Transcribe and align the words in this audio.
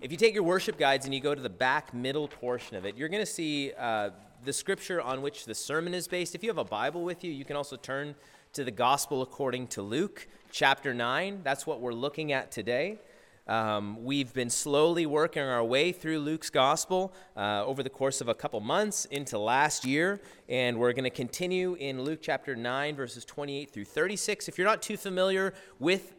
If 0.00 0.10
you 0.10 0.16
take 0.16 0.32
your 0.32 0.44
worship 0.44 0.78
guides 0.78 1.04
and 1.04 1.14
you 1.14 1.20
go 1.20 1.34
to 1.34 1.42
the 1.42 1.50
back 1.50 1.92
middle 1.92 2.26
portion 2.26 2.74
of 2.74 2.86
it, 2.86 2.96
you're 2.96 3.10
going 3.10 3.20
to 3.20 3.30
see 3.30 3.72
uh, 3.78 4.08
the 4.42 4.52
scripture 4.52 5.02
on 5.02 5.20
which 5.20 5.44
the 5.44 5.54
sermon 5.54 5.92
is 5.92 6.08
based. 6.08 6.34
If 6.34 6.42
you 6.42 6.48
have 6.48 6.56
a 6.56 6.64
Bible 6.64 7.02
with 7.02 7.22
you, 7.22 7.30
you 7.30 7.44
can 7.44 7.54
also 7.54 7.76
turn 7.76 8.14
to 8.54 8.64
the 8.64 8.70
Gospel 8.70 9.20
according 9.20 9.66
to 9.68 9.82
Luke, 9.82 10.26
chapter 10.50 10.94
9. 10.94 11.40
That's 11.44 11.66
what 11.66 11.82
we're 11.82 11.92
looking 11.92 12.32
at 12.32 12.50
today. 12.50 12.98
Um, 13.46 14.02
we've 14.02 14.32
been 14.32 14.48
slowly 14.48 15.04
working 15.04 15.42
our 15.42 15.62
way 15.62 15.92
through 15.92 16.20
Luke's 16.20 16.48
Gospel 16.48 17.12
uh, 17.36 17.62
over 17.66 17.82
the 17.82 17.90
course 17.90 18.22
of 18.22 18.28
a 18.28 18.34
couple 18.34 18.60
months 18.60 19.04
into 19.04 19.38
last 19.38 19.84
year, 19.84 20.22
and 20.48 20.78
we're 20.78 20.94
going 20.94 21.04
to 21.04 21.10
continue 21.10 21.74
in 21.74 22.04
Luke 22.04 22.20
chapter 22.22 22.56
9, 22.56 22.96
verses 22.96 23.26
28 23.26 23.70
through 23.70 23.84
36. 23.84 24.48
If 24.48 24.56
you're 24.56 24.66
not 24.66 24.80
too 24.80 24.96
familiar 24.96 25.52
with 25.78 26.14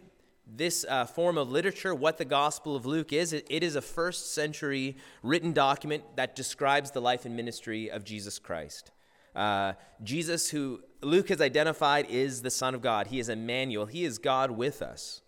this 0.54 0.86
uh, 0.88 1.06
form 1.06 1.38
of 1.38 1.50
literature, 1.50 1.96
what 1.96 2.18
the 2.18 2.26
Gospel 2.26 2.76
of 2.76 2.86
Luke 2.86 3.14
is, 3.14 3.32
it, 3.32 3.48
it 3.50 3.64
is 3.64 3.76
a 3.76 3.82
first 3.82 4.34
century 4.34 4.98
written 5.24 5.54
document 5.54 6.04
that 6.18 6.36
describes 6.36 6.92
the 6.92 7.02
life 7.02 7.26
and 7.26 7.36
ministry 7.36 7.90
of 7.90 8.04
Jesus 8.04 8.38
Christ. 8.38 8.92
Uh, 9.34 9.74
Jesus, 10.04 10.50
who 10.50 10.82
Luke 11.02 11.30
has 11.30 11.40
identified, 11.40 12.06
is 12.10 12.42
the 12.42 12.52
Son 12.52 12.76
of 12.76 12.82
God. 12.82 13.08
He 13.08 13.20
is 13.20 13.30
Emmanuel, 13.30 13.86
He 13.86 14.04
is 14.04 14.18
God 14.18 14.52
with 14.52 14.82
us. 14.82 15.22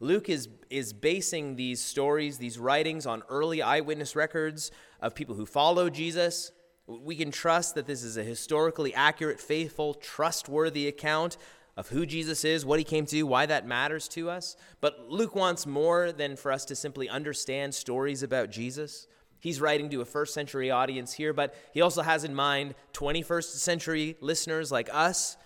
Luke 0.00 0.28
is, 0.28 0.48
is 0.68 0.92
basing 0.92 1.56
these 1.56 1.82
stories, 1.82 2.38
these 2.38 2.58
writings, 2.58 3.06
on 3.06 3.22
early 3.28 3.62
eyewitness 3.62 4.16
records 4.16 4.70
of 5.00 5.14
people 5.14 5.36
who 5.36 5.46
followed 5.46 5.94
Jesus. 5.94 6.50
We 6.88 7.14
can 7.14 7.30
trust 7.30 7.76
that 7.76 7.86
this 7.86 8.02
is 8.02 8.16
a 8.16 8.24
historically 8.24 8.92
accurate, 8.92 9.40
faithful, 9.40 9.94
trustworthy 9.94 10.88
account 10.88 11.36
of 11.76 11.88
who 11.88 12.04
Jesus 12.04 12.44
is, 12.44 12.66
what 12.66 12.78
he 12.78 12.84
came 12.84 13.06
to 13.06 13.16
do, 13.16 13.26
why 13.26 13.46
that 13.46 13.66
matters 13.66 14.08
to 14.08 14.28
us. 14.28 14.56
But 14.80 15.08
Luke 15.08 15.34
wants 15.34 15.66
more 15.66 16.12
than 16.12 16.36
for 16.36 16.52
us 16.52 16.64
to 16.66 16.76
simply 16.76 17.08
understand 17.08 17.74
stories 17.74 18.22
about 18.22 18.50
Jesus. 18.50 19.06
He's 19.40 19.60
writing 19.60 19.88
to 19.90 20.00
a 20.00 20.04
first 20.04 20.34
century 20.34 20.70
audience 20.70 21.14
here, 21.14 21.32
but 21.32 21.54
he 21.72 21.80
also 21.80 22.02
has 22.02 22.24
in 22.24 22.34
mind 22.34 22.74
21st 22.92 23.56
century 23.56 24.16
listeners 24.20 24.70
like 24.70 24.88
us 24.92 25.36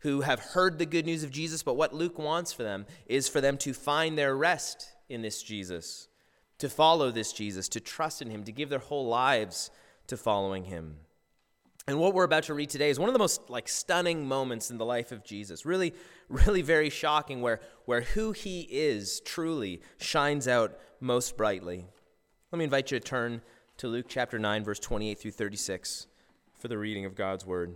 who 0.00 0.20
have 0.20 0.38
heard 0.38 0.78
the 0.78 0.86
good 0.86 1.06
news 1.06 1.24
of 1.24 1.30
Jesus. 1.30 1.62
But 1.62 1.76
what 1.76 1.94
Luke 1.94 2.18
wants 2.18 2.52
for 2.52 2.62
them 2.62 2.86
is 3.06 3.28
for 3.28 3.40
them 3.40 3.58
to 3.58 3.74
find 3.74 4.16
their 4.16 4.36
rest 4.36 4.92
in 5.08 5.22
this 5.22 5.42
Jesus, 5.42 6.08
to 6.58 6.68
follow 6.68 7.10
this 7.10 7.32
Jesus, 7.32 7.68
to 7.70 7.80
trust 7.80 8.22
in 8.22 8.30
him, 8.30 8.44
to 8.44 8.52
give 8.52 8.68
their 8.68 8.78
whole 8.78 9.06
lives 9.06 9.70
to 10.06 10.16
following 10.16 10.64
him. 10.64 10.96
And 11.86 11.98
what 11.98 12.14
we're 12.14 12.24
about 12.24 12.44
to 12.44 12.54
read 12.54 12.70
today 12.70 12.88
is 12.88 12.98
one 12.98 13.10
of 13.10 13.12
the 13.12 13.18
most 13.18 13.50
like 13.50 13.68
stunning 13.68 14.26
moments 14.26 14.70
in 14.70 14.78
the 14.78 14.86
life 14.86 15.12
of 15.12 15.22
Jesus. 15.22 15.66
Really, 15.66 15.92
really 16.28 16.62
very 16.62 16.88
shocking 16.88 17.42
where, 17.42 17.60
where 17.84 18.00
who 18.02 18.32
he 18.32 18.62
is 18.70 19.20
truly 19.20 19.82
shines 19.98 20.48
out 20.48 20.78
most 21.00 21.36
brightly. 21.36 21.84
Let 22.50 22.58
me 22.58 22.64
invite 22.64 22.90
you 22.90 22.98
to 22.98 23.04
turn 23.04 23.42
to 23.78 23.88
Luke 23.88 24.06
chapter 24.08 24.38
9, 24.38 24.64
verse 24.64 24.78
28 24.78 25.18
through 25.18 25.32
36 25.32 26.06
for 26.58 26.68
the 26.68 26.78
reading 26.78 27.04
of 27.04 27.14
God's 27.14 27.44
word. 27.44 27.74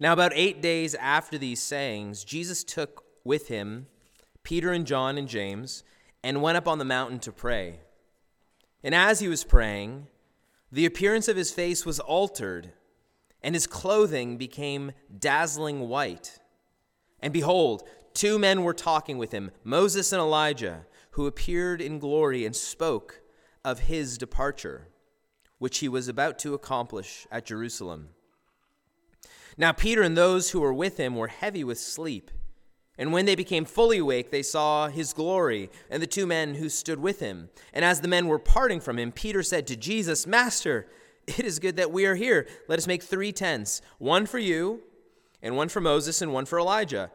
Now, 0.00 0.12
about 0.12 0.32
eight 0.34 0.60
days 0.60 0.94
after 0.96 1.38
these 1.38 1.62
sayings, 1.62 2.24
Jesus 2.24 2.64
took 2.64 3.04
with 3.24 3.48
him 3.48 3.86
Peter 4.42 4.72
and 4.72 4.86
John 4.86 5.16
and 5.16 5.28
James 5.28 5.84
and 6.22 6.42
went 6.42 6.56
up 6.56 6.66
on 6.66 6.78
the 6.78 6.84
mountain 6.84 7.18
to 7.20 7.32
pray. 7.32 7.80
And 8.82 8.94
as 8.94 9.20
he 9.20 9.28
was 9.28 9.44
praying, 9.44 10.08
the 10.70 10.86
appearance 10.86 11.28
of 11.28 11.36
his 11.36 11.50
face 11.50 11.86
was 11.86 12.00
altered, 12.00 12.72
and 13.42 13.54
his 13.54 13.66
clothing 13.66 14.36
became 14.36 14.92
dazzling 15.16 15.88
white. 15.88 16.38
And 17.20 17.32
behold, 17.32 17.88
two 18.14 18.38
men 18.38 18.62
were 18.62 18.74
talking 18.74 19.18
with 19.18 19.32
him, 19.32 19.50
Moses 19.62 20.12
and 20.12 20.20
Elijah, 20.20 20.86
who 21.12 21.26
appeared 21.26 21.80
in 21.80 21.98
glory 21.98 22.44
and 22.44 22.54
spoke 22.54 23.22
of 23.64 23.80
his 23.80 24.18
departure, 24.18 24.88
which 25.58 25.78
he 25.78 25.88
was 25.88 26.08
about 26.08 26.38
to 26.40 26.54
accomplish 26.54 27.26
at 27.30 27.46
Jerusalem. 27.46 28.10
Now, 29.56 29.72
Peter 29.72 30.02
and 30.02 30.16
those 30.16 30.50
who 30.50 30.60
were 30.60 30.74
with 30.74 30.98
him 30.98 31.16
were 31.16 31.28
heavy 31.28 31.64
with 31.64 31.78
sleep. 31.78 32.30
And 32.98 33.12
when 33.12 33.26
they 33.26 33.34
became 33.34 33.64
fully 33.64 33.98
awake, 33.98 34.30
they 34.30 34.42
saw 34.42 34.88
his 34.88 35.12
glory 35.12 35.70
and 35.90 36.02
the 36.02 36.06
two 36.06 36.26
men 36.26 36.54
who 36.54 36.68
stood 36.68 36.98
with 36.98 37.20
him. 37.20 37.50
And 37.72 37.84
as 37.84 38.00
the 38.00 38.08
men 38.08 38.26
were 38.26 38.38
parting 38.38 38.80
from 38.80 38.98
him, 38.98 39.12
Peter 39.12 39.42
said 39.42 39.66
to 39.66 39.76
Jesus, 39.76 40.26
Master, 40.26 40.86
it 41.26 41.40
is 41.40 41.58
good 41.58 41.76
that 41.76 41.92
we 41.92 42.06
are 42.06 42.14
here. 42.14 42.46
Let 42.68 42.78
us 42.78 42.86
make 42.86 43.02
three 43.02 43.32
tents 43.32 43.82
one 43.98 44.26
for 44.26 44.38
you, 44.38 44.82
and 45.42 45.56
one 45.56 45.68
for 45.68 45.80
Moses, 45.80 46.22
and 46.22 46.32
one 46.32 46.46
for 46.46 46.58
Elijah. 46.58 47.10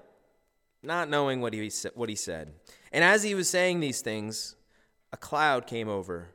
Not 0.83 1.09
knowing 1.09 1.41
what 1.41 1.53
he, 1.53 1.71
what 1.95 2.09
he 2.09 2.15
said. 2.15 2.53
And 2.91 3.03
as 3.03 3.23
he 3.23 3.35
was 3.35 3.49
saying 3.49 3.79
these 3.79 4.01
things, 4.01 4.55
a 5.11 5.17
cloud 5.17 5.65
came 5.65 5.89
over. 5.89 6.29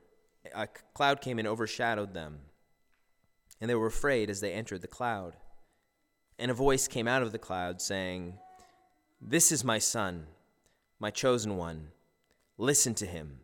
A 0.54 0.68
cloud 0.94 1.20
came 1.20 1.38
and 1.38 1.46
overshadowed 1.46 2.14
them. 2.14 2.38
And 3.60 3.70
they 3.70 3.74
were 3.74 3.86
afraid 3.86 4.30
as 4.30 4.40
they 4.40 4.52
entered 4.52 4.82
the 4.82 4.88
cloud. 4.88 5.36
And 6.38 6.50
a 6.50 6.54
voice 6.54 6.88
came 6.88 7.08
out 7.08 7.22
of 7.22 7.32
the 7.32 7.38
cloud 7.38 7.80
saying, 7.80 8.38
this 9.20 9.50
is 9.50 9.64
my 9.64 9.78
son, 9.78 10.26
my 10.98 11.10
chosen 11.10 11.56
one. 11.56 11.88
Listen 12.58 12.94
to 12.94 13.06
him. 13.06 13.40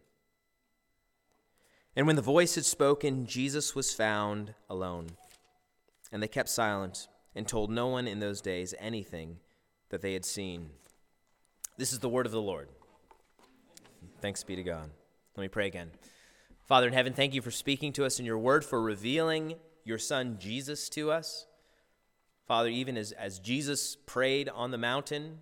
And 1.94 2.06
when 2.06 2.16
the 2.16 2.22
voice 2.22 2.54
had 2.54 2.64
spoken, 2.64 3.26
Jesus 3.26 3.74
was 3.74 3.92
found 3.92 4.54
alone. 4.70 5.08
And 6.10 6.22
they 6.22 6.28
kept 6.28 6.48
silent 6.48 7.08
and 7.34 7.46
told 7.46 7.70
no 7.70 7.88
one 7.88 8.06
in 8.06 8.20
those 8.20 8.40
days 8.40 8.74
anything 8.78 9.38
that 9.90 10.02
they 10.02 10.14
had 10.14 10.24
seen. 10.24 10.70
This 11.76 11.92
is 11.92 11.98
the 11.98 12.08
word 12.08 12.26
of 12.26 12.32
the 12.32 12.40
Lord. 12.40 12.68
Thanks 14.20 14.44
be 14.44 14.56
to 14.56 14.62
God. 14.62 14.90
Let 15.36 15.42
me 15.42 15.48
pray 15.48 15.66
again. 15.66 15.90
Father 16.66 16.86
in 16.86 16.92
heaven, 16.92 17.12
thank 17.12 17.34
you 17.34 17.42
for 17.42 17.50
speaking 17.50 17.92
to 17.94 18.04
us 18.04 18.18
in 18.18 18.24
your 18.24 18.38
word, 18.38 18.64
for 18.64 18.80
revealing 18.80 19.56
your 19.84 19.98
son 19.98 20.36
Jesus 20.38 20.88
to 20.90 21.10
us. 21.10 21.46
Father, 22.46 22.68
even 22.68 22.96
as, 22.96 23.12
as 23.12 23.38
Jesus 23.38 23.96
prayed 24.06 24.48
on 24.48 24.70
the 24.70 24.78
mountain, 24.78 25.38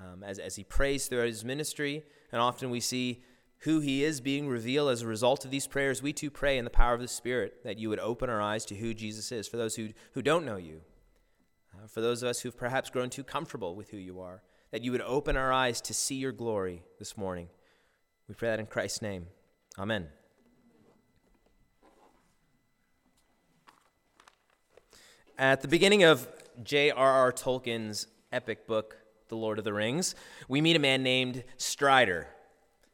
um, 0.00 0.22
as, 0.22 0.38
as 0.38 0.56
he 0.56 0.64
prays 0.64 1.06
throughout 1.06 1.26
his 1.26 1.44
ministry. 1.44 2.04
And 2.32 2.40
often 2.40 2.70
we 2.70 2.80
see 2.80 3.22
who 3.60 3.80
he 3.80 4.04
is 4.04 4.20
being 4.20 4.48
revealed 4.48 4.90
as 4.90 5.02
a 5.02 5.06
result 5.06 5.44
of 5.44 5.50
these 5.50 5.66
prayers. 5.66 6.02
We 6.02 6.12
too 6.12 6.30
pray 6.30 6.58
in 6.58 6.64
the 6.64 6.70
power 6.70 6.94
of 6.94 7.00
the 7.00 7.08
Spirit 7.08 7.64
that 7.64 7.78
you 7.78 7.88
would 7.88 7.98
open 7.98 8.28
our 8.28 8.42
eyes 8.42 8.64
to 8.66 8.74
who 8.74 8.92
Jesus 8.92 9.32
is 9.32 9.48
for 9.48 9.56
those 9.56 9.76
who, 9.76 9.90
who 10.12 10.22
don't 10.22 10.44
know 10.44 10.56
you, 10.56 10.82
uh, 11.74 11.86
for 11.86 12.00
those 12.00 12.22
of 12.22 12.28
us 12.28 12.40
who've 12.40 12.56
perhaps 12.56 12.90
grown 12.90 13.08
too 13.08 13.24
comfortable 13.24 13.74
with 13.74 13.90
who 13.90 13.96
you 13.96 14.20
are, 14.20 14.42
that 14.70 14.82
you 14.82 14.92
would 14.92 15.00
open 15.00 15.36
our 15.36 15.52
eyes 15.52 15.80
to 15.80 15.94
see 15.94 16.16
your 16.16 16.32
glory 16.32 16.82
this 16.98 17.16
morning. 17.16 17.48
We 18.28 18.34
pray 18.34 18.50
that 18.50 18.60
in 18.60 18.66
Christ's 18.66 19.00
name. 19.00 19.26
Amen. 19.78 20.08
At 25.38 25.62
the 25.62 25.68
beginning 25.68 26.04
of 26.04 26.28
J.R.R. 26.62 27.32
Tolkien's 27.32 28.06
epic 28.30 28.66
book, 28.66 28.98
the 29.34 29.40
Lord 29.40 29.58
of 29.58 29.64
the 29.64 29.72
Rings, 29.72 30.14
we 30.48 30.60
meet 30.60 30.76
a 30.76 30.78
man 30.78 31.02
named 31.02 31.44
Strider. 31.56 32.28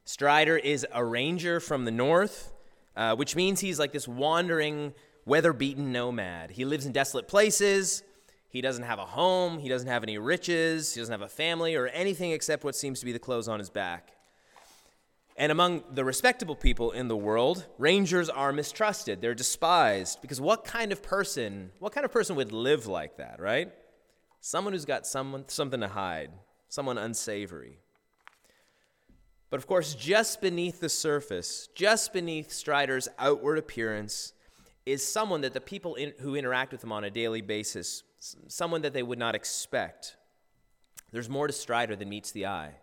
Strider 0.04 0.56
is 0.56 0.86
a 0.92 1.04
ranger 1.04 1.60
from 1.60 1.84
the 1.84 1.90
north, 1.90 2.52
uh, 2.96 3.14
which 3.14 3.36
means 3.36 3.60
he's 3.60 3.78
like 3.78 3.92
this 3.92 4.08
wandering, 4.08 4.94
weather 5.26 5.52
beaten 5.52 5.92
nomad. 5.92 6.50
He 6.50 6.64
lives 6.64 6.86
in 6.86 6.92
desolate 6.92 7.28
places. 7.28 8.02
He 8.48 8.60
doesn't 8.60 8.84
have 8.84 8.98
a 8.98 9.06
home. 9.06 9.58
He 9.58 9.68
doesn't 9.68 9.88
have 9.88 10.02
any 10.02 10.18
riches. 10.18 10.94
He 10.94 11.00
doesn't 11.00 11.12
have 11.12 11.22
a 11.22 11.28
family 11.28 11.76
or 11.76 11.86
anything 11.88 12.32
except 12.32 12.64
what 12.64 12.74
seems 12.74 12.98
to 13.00 13.06
be 13.06 13.12
the 13.12 13.18
clothes 13.18 13.46
on 13.46 13.58
his 13.58 13.70
back. 13.70 14.12
And 15.36 15.52
among 15.52 15.84
the 15.92 16.04
respectable 16.04 16.56
people 16.56 16.90
in 16.90 17.08
the 17.08 17.16
world, 17.16 17.66
rangers 17.78 18.28
are 18.28 18.52
mistrusted. 18.52 19.20
They're 19.20 19.34
despised 19.34 20.20
because 20.20 20.40
what 20.40 20.64
kind 20.64 20.92
of 20.92 21.02
person, 21.02 21.70
what 21.78 21.92
kind 21.92 22.04
of 22.04 22.12
person 22.12 22.36
would 22.36 22.52
live 22.52 22.86
like 22.86 23.18
that, 23.18 23.38
right? 23.38 23.72
Someone 24.40 24.72
who's 24.72 24.84
got 24.84 25.06
someone, 25.06 25.44
something 25.48 25.80
to 25.80 25.88
hide, 25.88 26.30
someone 26.68 26.98
unsavory. 26.98 27.78
But 29.50 29.58
of 29.58 29.66
course, 29.66 29.94
just 29.94 30.40
beneath 30.40 30.80
the 30.80 30.88
surface, 30.88 31.68
just 31.74 32.12
beneath 32.12 32.52
Strider's 32.52 33.08
outward 33.18 33.58
appearance, 33.58 34.32
is 34.86 35.06
someone 35.06 35.42
that 35.42 35.52
the 35.52 35.60
people 35.60 35.96
in, 35.96 36.12
who 36.20 36.36
interact 36.36 36.72
with 36.72 36.82
him 36.82 36.92
on 36.92 37.04
a 37.04 37.10
daily 37.10 37.42
basis, 37.42 38.02
someone 38.48 38.82
that 38.82 38.92
they 38.92 39.02
would 39.02 39.18
not 39.18 39.34
expect. 39.34 40.16
There's 41.12 41.28
more 41.28 41.46
to 41.46 41.52
Strider 41.52 41.96
than 41.96 42.08
meets 42.08 42.30
the 42.30 42.46
eye. 42.46 42.74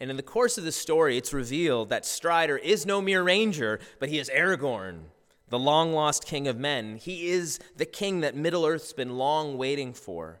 And 0.00 0.10
in 0.10 0.16
the 0.16 0.22
course 0.22 0.58
of 0.58 0.64
the 0.64 0.72
story, 0.72 1.16
it's 1.16 1.32
revealed 1.32 1.88
that 1.88 2.06
Strider 2.06 2.56
is 2.56 2.86
no 2.86 3.00
mere 3.00 3.22
ranger, 3.22 3.80
but 3.98 4.08
he 4.08 4.18
is 4.18 4.30
Aragorn, 4.30 5.04
the 5.48 5.58
long 5.58 5.92
lost 5.92 6.26
king 6.26 6.46
of 6.48 6.58
men. 6.58 6.96
He 6.96 7.28
is 7.28 7.58
the 7.76 7.86
king 7.86 8.20
that 8.20 8.36
Middle 8.36 8.66
Earth's 8.66 8.92
been 8.92 9.16
long 9.16 9.56
waiting 9.56 9.92
for, 9.92 10.40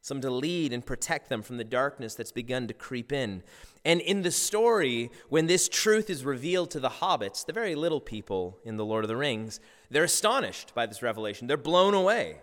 some 0.00 0.20
to 0.20 0.30
lead 0.30 0.72
and 0.72 0.84
protect 0.84 1.28
them 1.28 1.42
from 1.42 1.56
the 1.56 1.64
darkness 1.64 2.14
that's 2.14 2.32
begun 2.32 2.66
to 2.68 2.74
creep 2.74 3.12
in. 3.12 3.42
And 3.84 4.00
in 4.00 4.22
the 4.22 4.30
story, 4.30 5.10
when 5.28 5.46
this 5.46 5.68
truth 5.68 6.10
is 6.10 6.24
revealed 6.24 6.70
to 6.72 6.80
the 6.80 6.88
hobbits, 6.88 7.46
the 7.46 7.52
very 7.52 7.74
little 7.74 8.00
people 8.00 8.58
in 8.64 8.76
The 8.76 8.84
Lord 8.84 9.04
of 9.04 9.08
the 9.08 9.16
Rings, 9.16 9.60
they're 9.90 10.04
astonished 10.04 10.74
by 10.74 10.86
this 10.86 11.02
revelation. 11.02 11.46
They're 11.46 11.56
blown 11.56 11.94
away. 11.94 12.38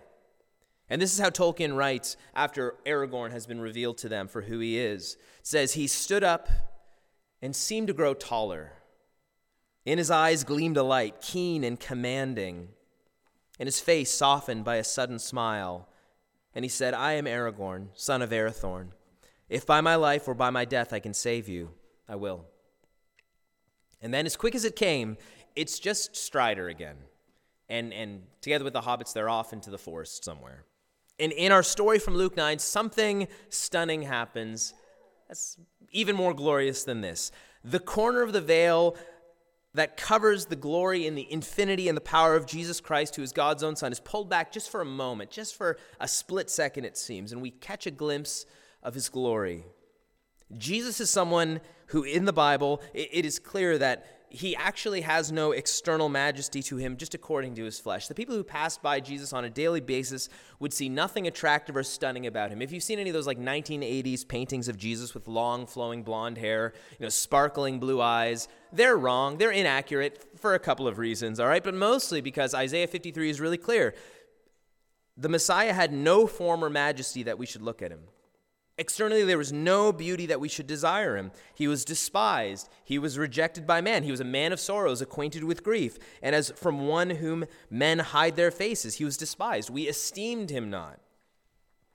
And 0.88 1.02
this 1.02 1.12
is 1.12 1.18
how 1.18 1.30
Tolkien 1.30 1.76
writes 1.76 2.16
after 2.34 2.76
Aragorn 2.86 3.32
has 3.32 3.46
been 3.46 3.60
revealed 3.60 3.98
to 3.98 4.08
them 4.08 4.28
for 4.28 4.42
who 4.42 4.60
he 4.60 4.78
is. 4.78 5.14
It 5.40 5.46
says, 5.46 5.72
He 5.74 5.86
stood 5.86 6.22
up 6.22 6.48
and 7.42 7.54
seemed 7.54 7.88
to 7.88 7.92
grow 7.92 8.14
taller. 8.14 8.72
In 9.86 9.98
his 9.98 10.10
eyes 10.10 10.42
gleamed 10.42 10.76
a 10.76 10.82
light, 10.82 11.22
keen 11.22 11.62
and 11.62 11.78
commanding, 11.78 12.68
and 13.60 13.68
his 13.68 13.78
face 13.78 14.10
softened 14.10 14.64
by 14.64 14.76
a 14.76 14.84
sudden 14.84 15.20
smile. 15.20 15.88
And 16.54 16.64
he 16.64 16.68
said, 16.68 16.92
I 16.92 17.12
am 17.12 17.26
Aragorn, 17.26 17.88
son 17.94 18.20
of 18.20 18.30
Arathorn. 18.30 18.88
If 19.48 19.64
by 19.64 19.80
my 19.80 19.94
life 19.94 20.26
or 20.26 20.34
by 20.34 20.50
my 20.50 20.64
death 20.64 20.92
I 20.92 20.98
can 20.98 21.14
save 21.14 21.48
you, 21.48 21.70
I 22.08 22.16
will. 22.16 22.46
And 24.02 24.12
then, 24.12 24.26
as 24.26 24.36
quick 24.36 24.56
as 24.56 24.64
it 24.64 24.74
came, 24.74 25.16
it's 25.54 25.78
just 25.78 26.16
Strider 26.16 26.68
again. 26.68 26.96
And, 27.68 27.92
and 27.92 28.22
together 28.40 28.64
with 28.64 28.72
the 28.72 28.80
hobbits, 28.80 29.12
they're 29.12 29.28
off 29.28 29.52
into 29.52 29.70
the 29.70 29.78
forest 29.78 30.24
somewhere. 30.24 30.64
And 31.18 31.32
in 31.32 31.52
our 31.52 31.62
story 31.62 31.98
from 31.98 32.14
Luke 32.14 32.36
9, 32.36 32.58
something 32.58 33.28
stunning 33.48 34.02
happens 34.02 34.74
that's 35.28 35.56
even 35.92 36.16
more 36.16 36.34
glorious 36.34 36.84
than 36.84 37.00
this. 37.00 37.30
The 37.64 37.80
corner 37.80 38.22
of 38.22 38.32
the 38.32 38.40
veil 38.40 38.96
that 39.76 39.96
covers 39.96 40.46
the 40.46 40.56
glory 40.56 41.06
and 41.06 41.16
the 41.16 41.30
infinity 41.30 41.88
and 41.88 41.96
the 41.96 42.02
power 42.02 42.34
of 42.34 42.46
Jesus 42.46 42.80
Christ, 42.80 43.16
who 43.16 43.22
is 43.22 43.32
God's 43.32 43.62
own 43.62 43.76
Son, 43.76 43.92
is 43.92 44.00
pulled 44.00 44.28
back 44.28 44.50
just 44.50 44.70
for 44.70 44.80
a 44.80 44.86
moment, 44.86 45.30
just 45.30 45.54
for 45.54 45.78
a 46.00 46.08
split 46.08 46.50
second, 46.50 46.84
it 46.84 46.96
seems, 46.96 47.32
and 47.32 47.40
we 47.40 47.50
catch 47.50 47.86
a 47.86 47.90
glimpse 47.90 48.46
of 48.82 48.94
his 48.94 49.08
glory. 49.08 49.64
Jesus 50.56 51.00
is 51.00 51.10
someone 51.10 51.60
who, 51.88 52.04
in 52.04 52.24
the 52.24 52.32
Bible, 52.32 52.80
it 52.94 53.24
is 53.24 53.38
clear 53.38 53.78
that 53.78 54.15
he 54.28 54.56
actually 54.56 55.02
has 55.02 55.30
no 55.30 55.52
external 55.52 56.08
majesty 56.08 56.62
to 56.64 56.76
him 56.76 56.96
just 56.96 57.14
according 57.14 57.54
to 57.54 57.64
his 57.64 57.78
flesh. 57.78 58.08
The 58.08 58.14
people 58.14 58.34
who 58.34 58.42
passed 58.42 58.82
by 58.82 58.98
Jesus 59.00 59.32
on 59.32 59.44
a 59.44 59.50
daily 59.50 59.80
basis 59.80 60.28
would 60.58 60.72
see 60.72 60.88
nothing 60.88 61.26
attractive 61.26 61.76
or 61.76 61.82
stunning 61.82 62.26
about 62.26 62.50
him. 62.50 62.60
If 62.60 62.72
you've 62.72 62.82
seen 62.82 62.98
any 62.98 63.10
of 63.10 63.14
those 63.14 63.26
like 63.26 63.38
1980s 63.38 64.26
paintings 64.26 64.68
of 64.68 64.76
Jesus 64.76 65.14
with 65.14 65.28
long 65.28 65.66
flowing 65.66 66.02
blonde 66.02 66.38
hair, 66.38 66.72
you 66.98 67.04
know, 67.04 67.08
sparkling 67.08 67.78
blue 67.78 68.00
eyes, 68.00 68.48
they're 68.72 68.96
wrong. 68.96 69.38
They're 69.38 69.52
inaccurate 69.52 70.24
for 70.36 70.54
a 70.54 70.58
couple 70.58 70.88
of 70.88 70.98
reasons, 70.98 71.38
all 71.38 71.48
right? 71.48 71.62
But 71.62 71.74
mostly 71.74 72.20
because 72.20 72.52
Isaiah 72.52 72.88
53 72.88 73.30
is 73.30 73.40
really 73.40 73.58
clear. 73.58 73.94
The 75.16 75.28
Messiah 75.28 75.72
had 75.72 75.92
no 75.92 76.26
form 76.26 76.64
or 76.64 76.68
majesty 76.68 77.22
that 77.22 77.38
we 77.38 77.46
should 77.46 77.62
look 77.62 77.80
at 77.80 77.90
him. 77.92 78.00
Externally, 78.78 79.24
there 79.24 79.38
was 79.38 79.52
no 79.52 79.90
beauty 79.90 80.26
that 80.26 80.40
we 80.40 80.48
should 80.48 80.66
desire 80.66 81.16
him. 81.16 81.32
He 81.54 81.66
was 81.66 81.84
despised. 81.84 82.68
He 82.84 82.98
was 82.98 83.16
rejected 83.16 83.66
by 83.66 83.80
man. 83.80 84.02
He 84.02 84.10
was 84.10 84.20
a 84.20 84.24
man 84.24 84.52
of 84.52 84.60
sorrows, 84.60 85.00
acquainted 85.00 85.44
with 85.44 85.62
grief. 85.62 85.98
And 86.22 86.34
as 86.34 86.50
from 86.50 86.86
one 86.86 87.08
whom 87.08 87.46
men 87.70 88.00
hide 88.00 88.36
their 88.36 88.50
faces, 88.50 88.96
he 88.96 89.04
was 89.04 89.16
despised. 89.16 89.70
We 89.70 89.88
esteemed 89.88 90.50
him 90.50 90.68
not. 90.68 91.00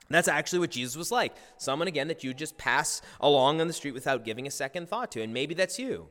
That's 0.09 0.27
actually 0.27 0.59
what 0.59 0.71
Jesus 0.71 0.97
was 0.97 1.11
like. 1.11 1.33
Someone, 1.57 1.87
again, 1.87 2.07
that 2.07 2.23
you 2.23 2.33
just 2.33 2.57
pass 2.57 3.01
along 3.19 3.61
on 3.61 3.67
the 3.67 3.73
street 3.73 3.93
without 3.93 4.25
giving 4.25 4.47
a 4.47 4.51
second 4.51 4.89
thought 4.89 5.11
to. 5.11 5.21
And 5.21 5.33
maybe 5.33 5.53
that's 5.53 5.77
you. 5.77 6.09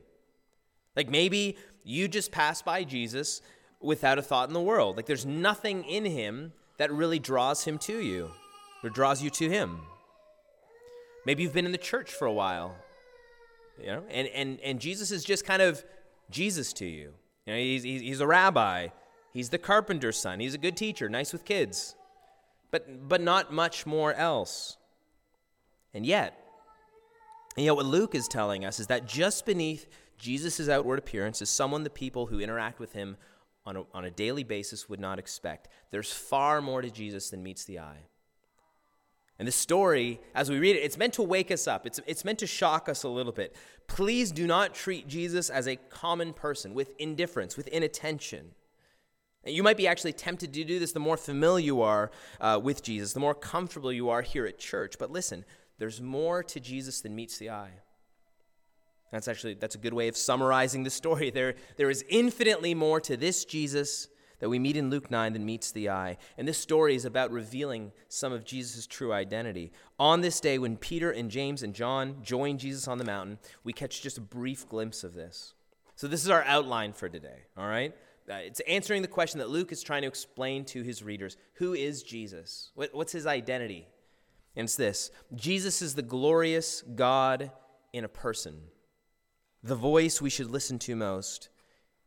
Like 0.95 1.09
maybe 1.09 1.57
you 1.83 2.07
just 2.07 2.31
pass 2.31 2.61
by 2.61 2.83
Jesus 2.83 3.41
without 3.79 4.19
a 4.19 4.21
thought 4.21 4.47
in 4.47 4.53
the 4.53 4.61
world. 4.61 4.95
Like 4.95 5.05
there's 5.05 5.25
nothing 5.25 5.83
in 5.83 6.05
him 6.05 6.53
that 6.77 6.91
really 6.91 7.19
draws 7.19 7.63
him 7.65 7.77
to 7.79 7.99
you 7.99 8.31
or 8.83 8.89
draws 8.89 9.21
you 9.21 9.29
to 9.31 9.49
him. 9.49 9.81
Maybe 11.25 11.43
you've 11.43 11.53
been 11.53 11.65
in 11.65 11.71
the 11.71 11.77
church 11.77 12.11
for 12.11 12.25
a 12.25 12.33
while, 12.33 12.75
you 13.79 13.87
know, 13.87 14.03
and, 14.09 14.27
and, 14.29 14.59
and 14.61 14.79
Jesus 14.79 15.11
is 15.11 15.23
just 15.23 15.45
kind 15.45 15.61
of 15.61 15.83
Jesus 16.29 16.73
to 16.73 16.85
you. 16.85 17.13
You 17.45 17.53
know, 17.53 17.59
he's, 17.59 17.83
he's 17.83 18.19
a 18.19 18.27
rabbi, 18.27 18.87
he's 19.33 19.49
the 19.49 19.57
carpenter's 19.57 20.17
son, 20.17 20.39
he's 20.39 20.53
a 20.53 20.59
good 20.59 20.77
teacher, 20.77 21.09
nice 21.09 21.31
with 21.33 21.45
kids, 21.45 21.95
but, 22.71 23.07
but 23.07 23.21
not 23.21 23.53
much 23.53 23.85
more 23.85 24.13
else. 24.13 24.77
And 25.93 26.05
yet, 26.05 26.37
and 27.57 27.65
yet, 27.65 27.75
what 27.75 27.85
Luke 27.85 28.15
is 28.15 28.27
telling 28.27 28.63
us 28.63 28.79
is 28.79 28.87
that 28.87 29.07
just 29.07 29.45
beneath 29.45 29.87
Jesus' 30.17 30.69
outward 30.69 30.99
appearance 30.99 31.41
is 31.41 31.49
someone 31.49 31.83
the 31.83 31.89
people 31.89 32.27
who 32.27 32.39
interact 32.39 32.79
with 32.79 32.93
him 32.93 33.17
on 33.65 33.75
a, 33.75 33.83
on 33.93 34.05
a 34.05 34.11
daily 34.11 34.43
basis 34.43 34.87
would 34.87 34.99
not 34.99 35.19
expect. 35.19 35.67
There's 35.91 36.11
far 36.11 36.61
more 36.61 36.81
to 36.81 36.89
Jesus 36.89 37.29
than 37.29 37.43
meets 37.43 37.65
the 37.65 37.79
eye. 37.79 38.05
And 39.41 39.47
this 39.47 39.55
story, 39.55 40.19
as 40.35 40.51
we 40.51 40.59
read 40.59 40.75
it, 40.75 40.81
it's 40.81 40.99
meant 40.99 41.15
to 41.15 41.23
wake 41.23 41.49
us 41.49 41.67
up. 41.67 41.87
It's, 41.87 41.99
it's 42.05 42.23
meant 42.23 42.37
to 42.37 42.45
shock 42.45 42.87
us 42.87 43.01
a 43.01 43.07
little 43.07 43.31
bit. 43.31 43.55
Please 43.87 44.31
do 44.31 44.45
not 44.45 44.75
treat 44.75 45.07
Jesus 45.07 45.49
as 45.49 45.67
a 45.67 45.77
common 45.77 46.31
person 46.31 46.75
with 46.75 46.93
indifference, 46.99 47.57
with 47.57 47.67
inattention. 47.69 48.51
You 49.43 49.63
might 49.63 49.77
be 49.77 49.87
actually 49.87 50.13
tempted 50.13 50.53
to 50.53 50.63
do 50.63 50.77
this 50.77 50.91
the 50.91 50.99
more 50.99 51.17
familiar 51.17 51.65
you 51.65 51.81
are 51.81 52.11
uh, 52.39 52.59
with 52.61 52.83
Jesus, 52.83 53.13
the 53.13 53.19
more 53.19 53.33
comfortable 53.33 53.91
you 53.91 54.09
are 54.09 54.21
here 54.21 54.45
at 54.45 54.59
church. 54.59 54.97
But 54.99 55.09
listen, 55.09 55.43
there's 55.79 55.99
more 55.99 56.43
to 56.43 56.59
Jesus 56.59 57.01
than 57.01 57.15
meets 57.15 57.39
the 57.39 57.49
eye. 57.49 57.71
That's 59.11 59.27
actually 59.27 59.55
that's 59.55 59.73
a 59.73 59.79
good 59.79 59.95
way 59.95 60.07
of 60.07 60.15
summarizing 60.15 60.83
the 60.83 60.91
story. 60.91 61.31
There, 61.31 61.55
there 61.77 61.89
is 61.89 62.05
infinitely 62.09 62.75
more 62.75 63.01
to 63.01 63.17
this 63.17 63.43
Jesus 63.45 64.07
that 64.41 64.49
we 64.49 64.59
meet 64.59 64.75
in 64.75 64.89
Luke 64.89 65.09
9 65.09 65.33
that 65.33 65.39
meets 65.39 65.71
the 65.71 65.89
eye. 65.89 66.17
And 66.37 66.47
this 66.47 66.57
story 66.57 66.95
is 66.95 67.05
about 67.05 67.31
revealing 67.31 67.93
some 68.09 68.33
of 68.33 68.43
Jesus' 68.43 68.85
true 68.87 69.13
identity. 69.13 69.71
On 69.97 70.19
this 70.19 70.41
day, 70.41 70.57
when 70.57 70.75
Peter 70.75 71.11
and 71.11 71.31
James 71.31 71.63
and 71.63 71.73
John 71.73 72.17
join 72.21 72.57
Jesus 72.57 72.87
on 72.87 72.97
the 72.97 73.05
mountain, 73.05 73.37
we 73.63 73.71
catch 73.71 74.01
just 74.01 74.17
a 74.17 74.21
brief 74.21 74.67
glimpse 74.67 75.05
of 75.05 75.13
this. 75.13 75.53
So, 75.95 76.07
this 76.07 76.23
is 76.23 76.29
our 76.29 76.43
outline 76.43 76.93
for 76.93 77.07
today, 77.07 77.43
all 77.55 77.67
right? 77.67 77.95
Uh, 78.29 78.35
it's 78.35 78.59
answering 78.61 79.03
the 79.03 79.07
question 79.07 79.39
that 79.39 79.49
Luke 79.49 79.71
is 79.71 79.83
trying 79.83 80.01
to 80.01 80.07
explain 80.07 80.65
to 80.65 80.81
his 80.81 81.03
readers 81.03 81.37
Who 81.53 81.73
is 81.73 82.01
Jesus? 82.01 82.71
What's 82.75 83.11
his 83.11 83.27
identity? 83.27 83.87
And 84.55 84.65
it's 84.65 84.75
this 84.75 85.11
Jesus 85.35 85.81
is 85.81 85.95
the 85.95 86.01
glorious 86.01 86.81
God 86.95 87.51
in 87.93 88.03
a 88.03 88.09
person, 88.09 88.61
the 89.61 89.75
voice 89.75 90.21
we 90.21 90.29
should 90.31 90.49
listen 90.49 90.79
to 90.79 90.95
most, 90.95 91.49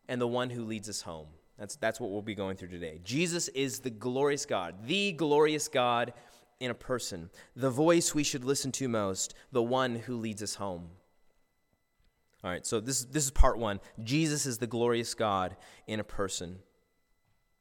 and 0.08 0.20
the 0.20 0.26
one 0.26 0.50
who 0.50 0.64
leads 0.64 0.88
us 0.88 1.02
home. 1.02 1.28
That's, 1.58 1.76
that's 1.76 2.00
what 2.00 2.10
we'll 2.10 2.22
be 2.22 2.34
going 2.34 2.56
through 2.56 2.68
today. 2.68 3.00
Jesus 3.04 3.48
is 3.48 3.80
the 3.80 3.90
glorious 3.90 4.44
God, 4.44 4.86
the 4.86 5.12
glorious 5.12 5.68
God 5.68 6.12
in 6.60 6.70
a 6.70 6.74
person, 6.74 7.30
the 7.54 7.70
voice 7.70 8.14
we 8.14 8.24
should 8.24 8.44
listen 8.44 8.72
to 8.72 8.88
most, 8.88 9.34
the 9.52 9.62
one 9.62 9.96
who 9.96 10.16
leads 10.16 10.42
us 10.42 10.56
home. 10.56 10.88
All 12.42 12.50
right, 12.50 12.66
so 12.66 12.80
this, 12.80 13.04
this 13.04 13.24
is 13.24 13.30
part 13.30 13.58
one. 13.58 13.80
Jesus 14.02 14.46
is 14.46 14.58
the 14.58 14.66
glorious 14.66 15.14
God 15.14 15.56
in 15.86 16.00
a 16.00 16.04
person. 16.04 16.58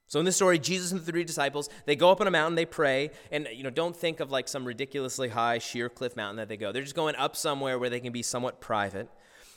So 0.08 0.20
in 0.20 0.26
this 0.26 0.36
story, 0.36 0.60
Jesus 0.60 0.92
and 0.92 1.00
the 1.00 1.12
three 1.12 1.24
disciples, 1.24 1.70
they 1.86 1.96
go 1.96 2.12
up 2.12 2.22
on 2.22 2.28
a 2.28 2.32
mountain, 2.32 2.56
they 2.56 2.66
pray, 2.66 3.12
and 3.32 3.48
you 3.54 3.64
know, 3.64 3.70
don't 3.70 3.96
think 3.96 4.20
of 4.20 4.30
like 4.30 4.48
some 4.48 4.66
ridiculously 4.66 5.30
high 5.30 5.58
sheer 5.58 5.90
cliff 5.90 6.16
mountain 6.16 6.36
that 6.36 6.50
they 6.50 6.58
go. 6.58 6.72
They're 6.72 6.84
just 6.84 6.96
going 6.96 7.16
up 7.16 7.36
somewhere 7.36 7.80
where 7.80 7.90
they 7.90 8.00
can 8.00 8.12
be 8.12 8.22
somewhat 8.22 8.60
private. 8.60 9.10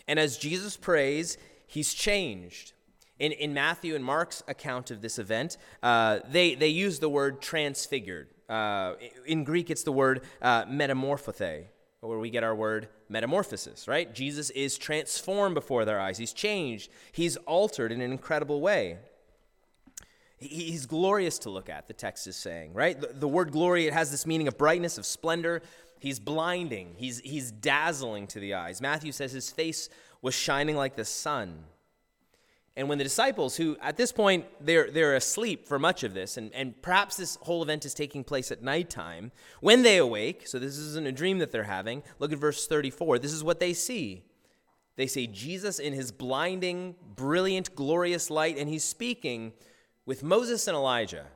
And 0.06 0.18
as 0.18 0.38
Jesus 0.38 0.76
prays, 0.76 1.36
he's 1.66 1.92
changed. 1.92 2.72
In, 3.18 3.32
in 3.32 3.54
Matthew 3.54 3.94
and 3.94 4.04
Mark's 4.04 4.42
account 4.46 4.90
of 4.90 5.00
this 5.00 5.18
event, 5.18 5.56
uh, 5.82 6.18
they, 6.28 6.54
they 6.54 6.68
use 6.68 6.98
the 6.98 7.08
word 7.08 7.40
transfigured. 7.40 8.28
Uh, 8.48 8.94
in 9.24 9.44
Greek, 9.44 9.70
it's 9.70 9.82
the 9.82 9.92
word 9.92 10.22
uh, 10.42 10.64
metamorphothe, 10.68 11.66
where 12.00 12.18
we 12.18 12.30
get 12.30 12.44
our 12.44 12.54
word 12.54 12.88
metamorphosis, 13.08 13.88
right? 13.88 14.14
Jesus 14.14 14.50
is 14.50 14.76
transformed 14.78 15.54
before 15.54 15.84
their 15.84 15.98
eyes. 15.98 16.18
He's 16.18 16.32
changed. 16.32 16.90
He's 17.12 17.36
altered 17.38 17.90
in 17.90 18.00
an 18.00 18.12
incredible 18.12 18.60
way. 18.60 18.98
He's 20.38 20.84
glorious 20.84 21.38
to 21.40 21.50
look 21.50 21.70
at, 21.70 21.88
the 21.88 21.94
text 21.94 22.26
is 22.26 22.36
saying, 22.36 22.74
right? 22.74 23.00
The, 23.00 23.08
the 23.14 23.28
word 23.28 23.50
glory, 23.50 23.86
it 23.86 23.94
has 23.94 24.10
this 24.10 24.26
meaning 24.26 24.48
of 24.48 24.58
brightness, 24.58 24.98
of 24.98 25.06
splendor. 25.06 25.62
He's 25.98 26.20
blinding, 26.20 26.94
he's, 26.98 27.20
he's 27.20 27.50
dazzling 27.50 28.26
to 28.28 28.40
the 28.40 28.52
eyes. 28.52 28.82
Matthew 28.82 29.12
says 29.12 29.32
his 29.32 29.50
face 29.50 29.88
was 30.20 30.34
shining 30.34 30.76
like 30.76 30.94
the 30.94 31.06
sun. 31.06 31.64
And 32.76 32.90
when 32.90 32.98
the 32.98 33.04
disciples, 33.04 33.56
who 33.56 33.76
at 33.80 33.96
this 33.96 34.12
point 34.12 34.44
they're, 34.60 34.90
they're 34.90 35.16
asleep 35.16 35.66
for 35.66 35.78
much 35.78 36.04
of 36.04 36.12
this, 36.12 36.36
and, 36.36 36.52
and 36.54 36.80
perhaps 36.82 37.16
this 37.16 37.36
whole 37.42 37.62
event 37.62 37.86
is 37.86 37.94
taking 37.94 38.22
place 38.22 38.52
at 38.52 38.62
nighttime, 38.62 39.32
when 39.60 39.82
they 39.82 39.96
awake, 39.96 40.46
so 40.46 40.58
this 40.58 40.76
isn't 40.76 41.06
a 41.06 41.12
dream 41.12 41.38
that 41.38 41.50
they're 41.50 41.64
having, 41.64 42.02
look 42.18 42.32
at 42.32 42.38
verse 42.38 42.66
34. 42.66 43.18
This 43.18 43.32
is 43.32 43.42
what 43.42 43.60
they 43.60 43.72
see. 43.72 44.24
They 44.96 45.06
see 45.06 45.26
Jesus 45.26 45.78
in 45.78 45.94
his 45.94 46.12
blinding, 46.12 46.96
brilliant, 47.14 47.74
glorious 47.74 48.30
light, 48.30 48.58
and 48.58 48.68
he's 48.68 48.84
speaking 48.84 49.54
with 50.04 50.22
Moses 50.22 50.68
and 50.68 50.76
Elijah. 50.76 51.26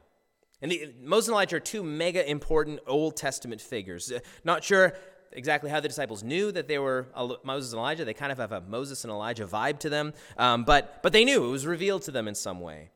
And 0.62 0.70
the, 0.70 0.92
Moses 1.02 1.28
and 1.28 1.34
Elijah 1.34 1.56
are 1.56 1.60
two 1.60 1.82
mega 1.82 2.28
important 2.28 2.80
Old 2.86 3.16
Testament 3.16 3.62
figures. 3.62 4.12
Uh, 4.12 4.20
not 4.44 4.62
sure 4.62 4.94
exactly 5.32 5.70
how 5.70 5.80
the 5.80 5.88
disciples 5.88 6.22
knew 6.22 6.52
that 6.52 6.68
they 6.68 6.78
were 6.78 7.06
Moses 7.44 7.72
and 7.72 7.78
Elijah. 7.78 8.04
They 8.04 8.14
kind 8.14 8.32
of 8.32 8.38
have 8.38 8.52
a 8.52 8.60
Moses 8.60 9.04
and 9.04 9.12
Elijah 9.12 9.46
vibe 9.46 9.78
to 9.80 9.88
them, 9.88 10.12
um, 10.36 10.64
but, 10.64 11.02
but 11.02 11.12
they 11.12 11.24
knew 11.24 11.44
it 11.44 11.50
was 11.50 11.66
revealed 11.66 12.02
to 12.02 12.10
them 12.10 12.28
in 12.28 12.34
some 12.34 12.60
way. 12.60 12.90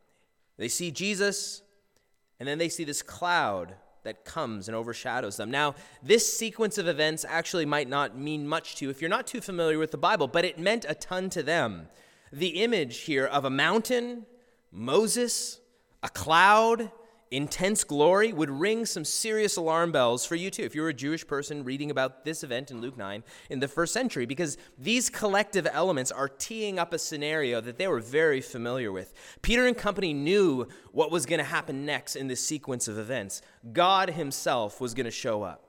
They 0.56 0.68
see 0.68 0.90
Jesus, 0.90 1.62
and 2.38 2.48
then 2.48 2.58
they 2.58 2.68
see 2.68 2.84
this 2.84 3.02
cloud 3.02 3.74
that 4.04 4.24
comes 4.24 4.68
and 4.68 4.76
overshadows 4.76 5.36
them. 5.36 5.50
Now, 5.50 5.74
this 6.02 6.36
sequence 6.36 6.78
of 6.78 6.86
events 6.86 7.24
actually 7.26 7.64
might 7.66 7.88
not 7.88 8.18
mean 8.18 8.46
much 8.46 8.76
to 8.76 8.84
you 8.84 8.90
if 8.90 9.00
you're 9.00 9.10
not 9.10 9.26
too 9.26 9.40
familiar 9.40 9.78
with 9.78 9.90
the 9.90 9.98
Bible, 9.98 10.28
but 10.28 10.44
it 10.44 10.58
meant 10.58 10.84
a 10.88 10.94
ton 10.94 11.30
to 11.30 11.42
them. 11.42 11.88
The 12.30 12.62
image 12.62 12.98
here 13.00 13.24
of 13.24 13.44
a 13.44 13.50
mountain, 13.50 14.26
Moses, 14.70 15.60
a 16.02 16.08
cloud, 16.08 16.90
intense 17.36 17.84
glory 17.84 18.32
would 18.32 18.50
ring 18.50 18.86
some 18.86 19.04
serious 19.04 19.56
alarm 19.56 19.92
bells 19.92 20.24
for 20.24 20.36
you 20.36 20.50
too, 20.50 20.62
if 20.62 20.74
you're 20.74 20.88
a 20.88 20.94
Jewish 20.94 21.26
person 21.26 21.64
reading 21.64 21.90
about 21.90 22.24
this 22.24 22.42
event 22.42 22.70
in 22.70 22.80
Luke 22.80 22.96
9 22.96 23.22
in 23.50 23.60
the 23.60 23.68
first 23.68 23.92
century, 23.92 24.26
because 24.26 24.56
these 24.78 25.10
collective 25.10 25.66
elements 25.70 26.10
are 26.12 26.28
teeing 26.28 26.78
up 26.78 26.92
a 26.92 26.98
scenario 26.98 27.60
that 27.60 27.78
they 27.78 27.88
were 27.88 28.00
very 28.00 28.40
familiar 28.40 28.92
with. 28.92 29.12
Peter 29.42 29.66
and 29.66 29.76
company 29.76 30.12
knew 30.12 30.66
what 30.92 31.10
was 31.10 31.26
going 31.26 31.38
to 31.38 31.44
happen 31.44 31.84
next 31.84 32.16
in 32.16 32.28
this 32.28 32.44
sequence 32.44 32.88
of 32.88 32.98
events. 32.98 33.42
God 33.72 34.10
Himself 34.10 34.80
was 34.80 34.94
going 34.94 35.06
to 35.06 35.10
show 35.10 35.42
up. 35.42 35.64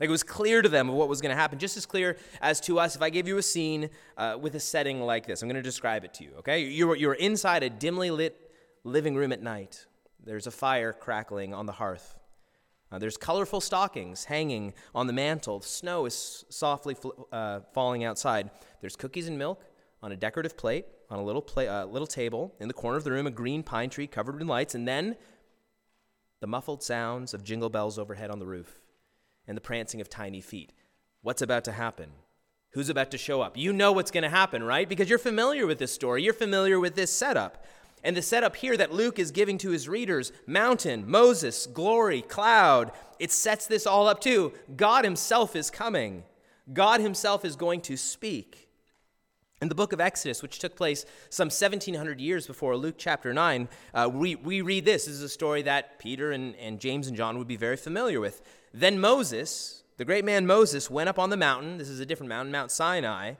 Like 0.00 0.08
it 0.08 0.12
was 0.12 0.22
clear 0.22 0.62
to 0.62 0.68
them 0.68 0.88
of 0.88 0.94
what 0.94 1.10
was 1.10 1.20
going 1.20 1.34
to 1.34 1.40
happen, 1.40 1.58
just 1.58 1.76
as 1.76 1.84
clear 1.84 2.16
as 2.40 2.58
to 2.62 2.78
us 2.78 2.96
if 2.96 3.02
I 3.02 3.10
gave 3.10 3.28
you 3.28 3.36
a 3.36 3.42
scene 3.42 3.90
uh, 4.16 4.38
with 4.40 4.54
a 4.54 4.60
setting 4.60 5.02
like 5.02 5.26
this. 5.26 5.42
I'm 5.42 5.48
going 5.48 5.56
to 5.56 5.62
describe 5.62 6.04
it 6.04 6.14
to 6.14 6.24
you, 6.24 6.32
okay? 6.38 6.60
You're, 6.64 6.96
you're 6.96 7.14
inside 7.14 7.62
a 7.62 7.68
dimly 7.68 8.10
lit 8.10 8.50
living 8.82 9.14
room 9.14 9.30
at 9.30 9.42
night. 9.42 9.86
There's 10.24 10.46
a 10.46 10.50
fire 10.50 10.92
crackling 10.92 11.54
on 11.54 11.66
the 11.66 11.72
hearth. 11.72 12.18
Uh, 12.92 12.98
there's 12.98 13.16
colorful 13.16 13.60
stockings 13.60 14.24
hanging 14.24 14.74
on 14.94 15.06
the 15.06 15.12
mantle. 15.12 15.60
Snow 15.60 16.06
is 16.06 16.44
softly 16.48 16.94
fl- 16.94 17.10
uh, 17.30 17.60
falling 17.72 18.04
outside. 18.04 18.50
There's 18.80 18.96
cookies 18.96 19.28
and 19.28 19.38
milk 19.38 19.64
on 20.02 20.12
a 20.12 20.16
decorative 20.16 20.56
plate 20.56 20.86
on 21.08 21.18
a 21.18 21.22
little, 21.22 21.42
pla- 21.42 21.82
uh, 21.82 21.84
little 21.84 22.06
table. 22.06 22.54
In 22.58 22.68
the 22.68 22.74
corner 22.74 22.96
of 22.96 23.04
the 23.04 23.12
room, 23.12 23.26
a 23.26 23.30
green 23.30 23.62
pine 23.62 23.90
tree 23.90 24.06
covered 24.06 24.40
in 24.40 24.48
lights. 24.48 24.74
And 24.74 24.88
then 24.88 25.16
the 26.40 26.46
muffled 26.46 26.82
sounds 26.82 27.32
of 27.32 27.44
jingle 27.44 27.68
bells 27.68 27.98
overhead 27.98 28.30
on 28.30 28.38
the 28.38 28.46
roof 28.46 28.80
and 29.46 29.56
the 29.56 29.60
prancing 29.60 30.00
of 30.00 30.08
tiny 30.08 30.40
feet. 30.40 30.72
What's 31.22 31.42
about 31.42 31.64
to 31.64 31.72
happen? 31.72 32.10
Who's 32.72 32.88
about 32.88 33.10
to 33.10 33.18
show 33.18 33.40
up? 33.40 33.56
You 33.56 33.72
know 33.72 33.92
what's 33.92 34.12
going 34.12 34.22
to 34.22 34.30
happen, 34.30 34.62
right? 34.62 34.88
Because 34.88 35.08
you're 35.08 35.18
familiar 35.18 35.66
with 35.66 35.78
this 35.78 35.92
story, 35.92 36.22
you're 36.22 36.32
familiar 36.32 36.78
with 36.78 36.94
this 36.94 37.12
setup. 37.12 37.64
And 38.02 38.16
the 38.16 38.22
setup 38.22 38.56
here 38.56 38.76
that 38.76 38.92
Luke 38.92 39.18
is 39.18 39.30
giving 39.30 39.58
to 39.58 39.70
his 39.70 39.88
readers 39.88 40.32
mountain, 40.46 41.10
Moses, 41.10 41.66
glory, 41.66 42.22
cloud 42.22 42.92
it 43.20 43.30
sets 43.30 43.66
this 43.66 43.86
all 43.86 44.08
up 44.08 44.20
too. 44.20 44.52
God 44.74 45.04
Himself 45.04 45.54
is 45.54 45.70
coming, 45.70 46.24
God 46.72 47.00
Himself 47.00 47.44
is 47.44 47.54
going 47.54 47.82
to 47.82 47.96
speak. 47.96 48.66
In 49.60 49.68
the 49.68 49.74
book 49.74 49.92
of 49.92 50.00
Exodus, 50.00 50.40
which 50.40 50.58
took 50.58 50.74
place 50.74 51.04
some 51.28 51.48
1700 51.48 52.18
years 52.18 52.46
before 52.46 52.78
Luke 52.78 52.94
chapter 52.96 53.34
9, 53.34 53.68
uh, 53.92 54.08
we, 54.10 54.34
we 54.34 54.62
read 54.62 54.86
this. 54.86 55.04
This 55.04 55.16
is 55.16 55.22
a 55.22 55.28
story 55.28 55.60
that 55.62 55.98
Peter 55.98 56.32
and, 56.32 56.56
and 56.56 56.80
James 56.80 57.08
and 57.08 57.14
John 57.14 57.36
would 57.36 57.46
be 57.46 57.56
very 57.56 57.76
familiar 57.76 58.20
with. 58.20 58.40
Then 58.72 58.98
Moses, 58.98 59.82
the 59.98 60.06
great 60.06 60.24
man 60.24 60.46
Moses, 60.46 60.88
went 60.90 61.10
up 61.10 61.18
on 61.18 61.28
the 61.28 61.36
mountain. 61.36 61.76
This 61.76 61.90
is 61.90 62.00
a 62.00 62.06
different 62.06 62.30
mountain, 62.30 62.50
Mount 62.50 62.70
Sinai, 62.70 63.34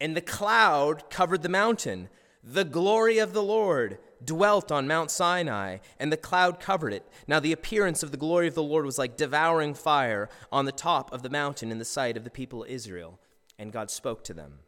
and 0.00 0.16
the 0.16 0.20
cloud 0.20 1.08
covered 1.08 1.42
the 1.42 1.48
mountain. 1.48 2.08
The 2.42 2.64
glory 2.64 3.18
of 3.18 3.32
the 3.32 3.42
Lord 3.42 3.98
dwelt 4.24 4.72
on 4.72 4.86
Mount 4.86 5.10
Sinai, 5.10 5.78
and 5.98 6.12
the 6.12 6.16
cloud 6.16 6.58
covered 6.58 6.92
it. 6.92 7.06
Now, 7.26 7.40
the 7.40 7.52
appearance 7.52 8.02
of 8.02 8.10
the 8.10 8.16
glory 8.16 8.48
of 8.48 8.54
the 8.54 8.62
Lord 8.62 8.86
was 8.86 8.98
like 8.98 9.16
devouring 9.16 9.74
fire 9.74 10.28
on 10.50 10.64
the 10.64 10.72
top 10.72 11.12
of 11.12 11.22
the 11.22 11.30
mountain 11.30 11.70
in 11.70 11.78
the 11.78 11.84
sight 11.84 12.16
of 12.16 12.24
the 12.24 12.30
people 12.30 12.64
of 12.64 12.70
Israel, 12.70 13.18
and 13.58 13.72
God 13.72 13.90
spoke 13.90 14.24
to 14.24 14.34
them. 14.34 14.60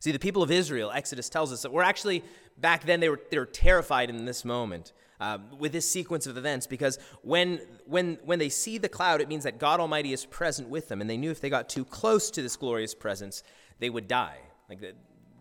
See, 0.00 0.12
the 0.12 0.18
people 0.18 0.42
of 0.42 0.50
Israel, 0.50 0.90
Exodus 0.90 1.28
tells 1.28 1.52
us 1.52 1.62
that 1.62 1.72
were 1.72 1.82
actually, 1.82 2.22
back 2.58 2.84
then, 2.84 3.00
they 3.00 3.08
were, 3.08 3.20
they 3.30 3.38
were 3.38 3.46
terrified 3.46 4.10
in 4.10 4.24
this 4.24 4.44
moment. 4.44 4.92
Uh, 5.20 5.36
with 5.58 5.70
this 5.70 5.86
sequence 5.86 6.26
of 6.26 6.38
events 6.38 6.66
because 6.66 6.98
when, 7.20 7.60
when, 7.84 8.18
when 8.24 8.38
they 8.38 8.48
see 8.48 8.78
the 8.78 8.88
cloud, 8.88 9.20
it 9.20 9.28
means 9.28 9.44
that 9.44 9.58
God 9.58 9.78
Almighty 9.78 10.14
is 10.14 10.24
present 10.24 10.70
with 10.70 10.88
them. 10.88 11.02
And 11.02 11.10
they 11.10 11.18
knew 11.18 11.30
if 11.30 11.42
they 11.42 11.50
got 11.50 11.68
too 11.68 11.84
close 11.84 12.30
to 12.30 12.40
this 12.40 12.56
glorious 12.56 12.94
presence, 12.94 13.42
they 13.80 13.90
would 13.90 14.08
die. 14.08 14.38
Like 14.70 14.80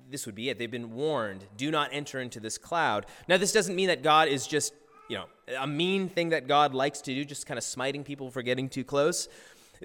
this 0.09 0.25
would 0.25 0.35
be 0.35 0.49
it. 0.49 0.57
They've 0.57 0.69
been 0.69 0.93
warned 0.93 1.45
do 1.57 1.71
not 1.71 1.89
enter 1.93 2.19
into 2.19 2.39
this 2.39 2.57
cloud. 2.57 3.05
Now, 3.27 3.37
this 3.37 3.51
doesn't 3.51 3.75
mean 3.75 3.87
that 3.87 4.03
God 4.03 4.27
is 4.27 4.47
just, 4.47 4.73
you 5.09 5.17
know, 5.17 5.25
a 5.59 5.67
mean 5.67 6.09
thing 6.09 6.29
that 6.29 6.47
God 6.47 6.73
likes 6.73 7.01
to 7.01 7.13
do, 7.13 7.25
just 7.25 7.45
kind 7.45 7.57
of 7.57 7.63
smiting 7.63 8.03
people 8.03 8.29
for 8.31 8.41
getting 8.41 8.69
too 8.69 8.83
close. 8.83 9.27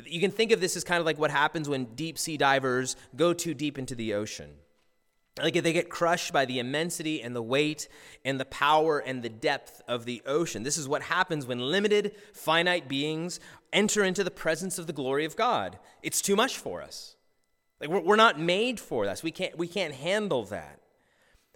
You 0.04 0.20
can 0.20 0.30
think 0.30 0.50
of 0.50 0.60
this 0.60 0.76
as 0.76 0.84
kind 0.84 1.00
of 1.00 1.06
like 1.06 1.18
what 1.18 1.30
happens 1.30 1.68
when 1.68 1.84
deep 1.94 2.18
sea 2.18 2.36
divers 2.36 2.96
go 3.14 3.32
too 3.32 3.54
deep 3.54 3.78
into 3.78 3.94
the 3.94 4.14
ocean. 4.14 4.50
Like 5.40 5.56
if 5.56 5.64
they 5.64 5.72
get 5.72 5.88
crushed 5.88 6.32
by 6.32 6.44
the 6.44 6.60
immensity 6.60 7.20
and 7.20 7.34
the 7.34 7.42
weight 7.42 7.88
and 8.24 8.38
the 8.38 8.44
power 8.44 9.00
and 9.00 9.22
the 9.22 9.28
depth 9.28 9.82
of 9.88 10.04
the 10.04 10.22
ocean. 10.26 10.62
This 10.62 10.78
is 10.78 10.88
what 10.88 11.02
happens 11.02 11.44
when 11.44 11.58
limited, 11.58 12.12
finite 12.32 12.88
beings 12.88 13.40
enter 13.72 14.04
into 14.04 14.22
the 14.22 14.30
presence 14.30 14.78
of 14.78 14.86
the 14.86 14.92
glory 14.92 15.24
of 15.24 15.34
God. 15.34 15.78
It's 16.02 16.22
too 16.22 16.36
much 16.36 16.56
for 16.56 16.82
us. 16.82 17.16
Like 17.80 17.90
we're, 17.90 18.00
we're 18.00 18.16
not 18.16 18.38
made 18.38 18.80
for 18.80 19.06
this. 19.06 19.22
We 19.22 19.30
can't, 19.30 19.56
we 19.58 19.68
can't 19.68 19.94
handle 19.94 20.44
that. 20.46 20.80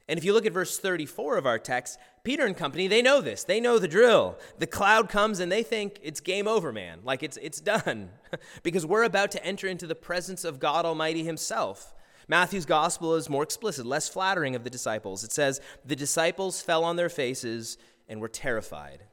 And 0.08 0.16
if 0.16 0.25
you 0.25 0.32
look 0.32 0.46
at 0.46 0.54
verse 0.54 0.78
34 0.78 1.37
of 1.37 1.46
our 1.46 1.58
text, 1.58 1.98
Peter 2.25 2.46
and 2.46 2.56
company, 2.56 2.88
they 2.88 3.02
know 3.02 3.20
this. 3.20 3.44
They 3.44 3.60
know 3.60 3.78
the 3.78 3.88
drill. 3.88 4.38
The 4.58 4.66
cloud 4.66 5.10
comes 5.10 5.38
and 5.38 5.52
they 5.52 5.62
think 5.62 6.00
it's 6.02 6.20
game 6.20 6.48
over, 6.48 6.72
man. 6.72 7.00
Like 7.04 7.22
it's, 7.22 7.37
it's 7.37 7.60
done. 7.60 8.10
because 8.62 8.87
we're 8.87 9.04
about 9.04 9.30
to 9.32 9.44
enter 9.44 9.66
into 9.66 9.87
the 9.87 9.94
presence 9.94 10.44
of 10.44 10.58
God 10.58 10.87
Almighty 10.87 11.25
Himself. 11.25 11.94
Matthew's 12.26 12.66
gospel 12.66 13.14
is 13.14 13.28
more 13.28 13.42
explicit, 13.42 13.87
less 13.87 14.08
flattering 14.08 14.54
of 14.54 14.64
the 14.64 14.70
disciples. 14.70 15.25
It 15.25 15.32
says, 15.32 15.60
The 15.84 15.96
disciples 15.96 16.62
fell 16.62 16.84
on 16.84 16.96
their 16.96 17.08
faces 17.08 17.76
and 18.08 18.20
were 18.20 18.28
terrified. 18.28 19.04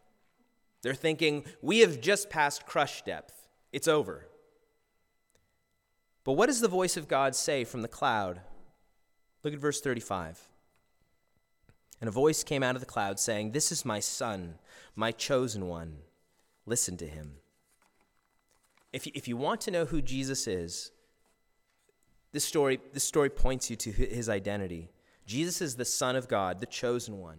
They're 0.82 0.94
thinking, 0.94 1.44
We 1.62 1.80
have 1.80 2.00
just 2.00 2.30
passed 2.30 2.66
crush 2.66 3.02
depth. 3.04 3.48
It's 3.74 3.88
over. 3.88 4.28
But 6.26 6.34
what 6.34 6.48
does 6.48 6.60
the 6.60 6.68
voice 6.68 6.98
of 6.98 7.08
God 7.08 7.36
say 7.36 7.64
from 7.64 7.84
the 7.84 7.88
cloud? 7.88 8.42
Look 9.44 9.54
at 9.54 9.60
verse 9.60 9.80
35. 9.80 10.50
And 12.02 12.10
a 12.10 12.12
voice 12.12 12.44
came 12.44 12.64
out 12.64 12.76
of 12.76 12.82
the 12.82 12.88
cloud 12.88 13.20
saying, 13.20 13.52
This 13.52 13.72
is 13.72 13.86
my 13.86 14.02
son, 14.02 14.56
my 14.96 15.12
chosen 15.12 15.68
one. 15.68 16.00
Listen 16.66 16.98
to 16.98 17.08
him. 17.08 17.36
If 18.92 19.06
you, 19.06 19.12
if 19.16 19.28
you 19.28 19.38
want 19.38 19.62
to 19.62 19.72
know 19.72 19.86
who 19.86 20.02
Jesus 20.02 20.48
is, 20.48 20.92
this 22.32 22.44
story, 22.44 22.82
this 22.92 23.04
story 23.04 23.30
points 23.30 23.70
you 23.70 23.76
to 23.78 23.92
his 23.92 24.28
identity. 24.28 24.90
Jesus 25.26 25.62
is 25.62 25.76
the 25.76 25.86
Son 25.86 26.16
of 26.16 26.28
God, 26.28 26.60
the 26.60 26.66
chosen 26.66 27.20
one. 27.20 27.38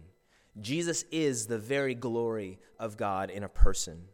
Jesus 0.59 1.03
is 1.11 1.45
the 1.45 1.59
very 1.59 1.93
glory 1.93 2.57
of 2.79 2.97
God 2.97 3.29
in 3.29 3.43
a 3.43 3.49
person. 3.49 4.05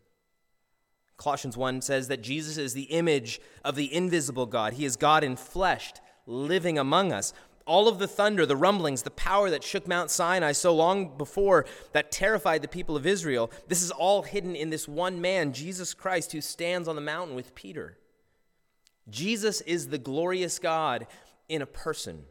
Colossians 1.24 1.56
1 1.56 1.82
says 1.82 2.10
that 2.10 2.22
Jesus 2.22 2.58
is 2.58 2.74
the 2.74 2.84
image 2.84 3.39
of 3.63 3.75
the 3.75 3.94
invisible 3.94 4.46
God. 4.46 4.74
He 4.74 4.84
is 4.84 4.98
God 4.98 5.24
in 5.24 5.38
flesh, 5.38 5.94
living 6.25 6.77
among 6.77 7.13
us. 7.13 7.34
All 7.65 7.88
of 7.88 7.98
the 7.98 8.10
thunder, 8.10 8.46
the 8.46 8.58
rumblings, 8.58 9.03
the 9.03 9.12
power 9.12 9.50
that 9.50 9.63
shook 9.63 9.88
Mount 9.88 10.12
Sinai 10.12 10.51
so 10.51 10.75
long 10.75 11.18
before 11.18 11.65
that 11.94 12.12
terrified 12.12 12.62
the 12.62 12.68
people 12.68 12.98
of 12.98 13.06
Israel, 13.06 13.50
this 13.70 13.82
is 13.82 13.89
all 13.89 14.24
hidden 14.24 14.53
in 14.53 14.70
this 14.70 14.86
one 14.86 15.22
man, 15.22 15.53
Jesus 15.53 15.94
Christ, 15.94 16.34
who 16.34 16.42
stands 16.42 16.89
on 16.89 16.98
the 16.98 17.01
mountain 17.01 17.38
with 17.38 17.56
Peter. 17.56 17.98
Jesus 19.10 19.62
is 19.62 19.88
the 19.88 19.98
glorious 19.98 20.60
God 20.60 21.08
in 21.48 21.62
a 21.62 21.65
person. 21.65 22.25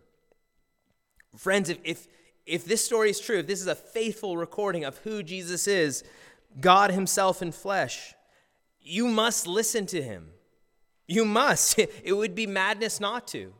Friends, 1.34 1.70
if, 1.70 1.78
if, 1.82 2.08
if 2.44 2.66
this 2.66 2.84
story 2.84 3.08
is 3.08 3.20
true, 3.20 3.38
if 3.38 3.46
this 3.46 3.62
is 3.62 3.68
a 3.68 3.74
faithful 3.74 4.36
recording 4.36 4.84
of 4.84 4.98
who 4.98 5.22
Jesus 5.22 5.66
is, 5.66 6.04
God 6.60 6.90
Himself 6.90 7.40
in 7.40 7.52
flesh, 7.52 8.14
you 8.82 9.08
must 9.08 9.46
listen 9.46 9.86
to 9.86 10.02
him. 10.02 10.28
You 11.06 11.24
must. 11.24 11.78
It 12.04 12.12
would 12.14 12.34
be 12.34 12.46
madness 12.46 13.00
not 13.00 13.26
to. 13.28 13.52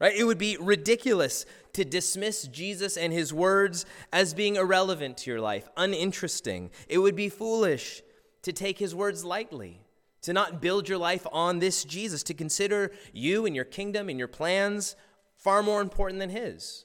Right? 0.00 0.14
It 0.14 0.24
would 0.24 0.38
be 0.38 0.56
ridiculous 0.60 1.46
to 1.72 1.84
dismiss 1.84 2.48
Jesus 2.48 2.96
and 2.96 3.12
his 3.12 3.32
words 3.32 3.86
as 4.12 4.34
being 4.34 4.56
irrelevant 4.56 5.18
to 5.18 5.30
your 5.30 5.40
life, 5.40 5.68
uninteresting. 5.76 6.70
It 6.88 6.98
would 6.98 7.16
be 7.16 7.28
foolish 7.28 8.02
to 8.42 8.52
take 8.52 8.78
his 8.78 8.94
words 8.94 9.24
lightly, 9.24 9.80
to 10.22 10.32
not 10.32 10.60
build 10.60 10.88
your 10.88 10.98
life 10.98 11.26
on 11.32 11.58
this 11.58 11.84
Jesus, 11.84 12.22
to 12.24 12.34
consider 12.34 12.92
you 13.12 13.46
and 13.46 13.54
your 13.54 13.64
kingdom 13.64 14.08
and 14.08 14.18
your 14.18 14.28
plans 14.28 14.96
far 15.36 15.62
more 15.62 15.80
important 15.80 16.20
than 16.20 16.30
his. 16.30 16.84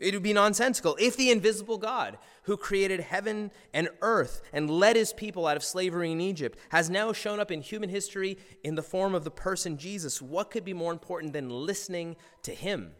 It 0.00 0.12
would 0.12 0.24
be 0.24 0.32
nonsensical 0.32 0.96
if 1.00 1.16
the 1.16 1.30
invisible 1.30 1.78
God, 1.78 2.18
who 2.42 2.56
created 2.56 3.00
heaven 3.00 3.52
and 3.72 3.88
earth 4.02 4.42
and 4.52 4.68
led 4.68 4.96
his 4.96 5.12
people 5.12 5.46
out 5.46 5.56
of 5.56 5.62
slavery 5.62 6.10
in 6.10 6.20
Egypt, 6.20 6.58
has 6.70 6.90
now 6.90 7.12
shown 7.12 7.38
up 7.38 7.52
in 7.52 7.62
human 7.62 7.88
history 7.88 8.36
in 8.64 8.74
the 8.74 8.82
form 8.82 9.14
of 9.14 9.24
the 9.24 9.30
person 9.30 9.78
Jesus. 9.78 10.20
What 10.20 10.50
could 10.50 10.64
be 10.64 10.74
more 10.74 10.92
important 10.92 11.32
than 11.32 11.48
listening 11.48 12.16
to 12.42 12.52
him, 12.52 12.92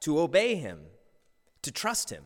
to 0.00 0.18
obey 0.18 0.56
him, 0.56 0.80
to 1.62 1.70
trust 1.70 2.10
him? 2.10 2.24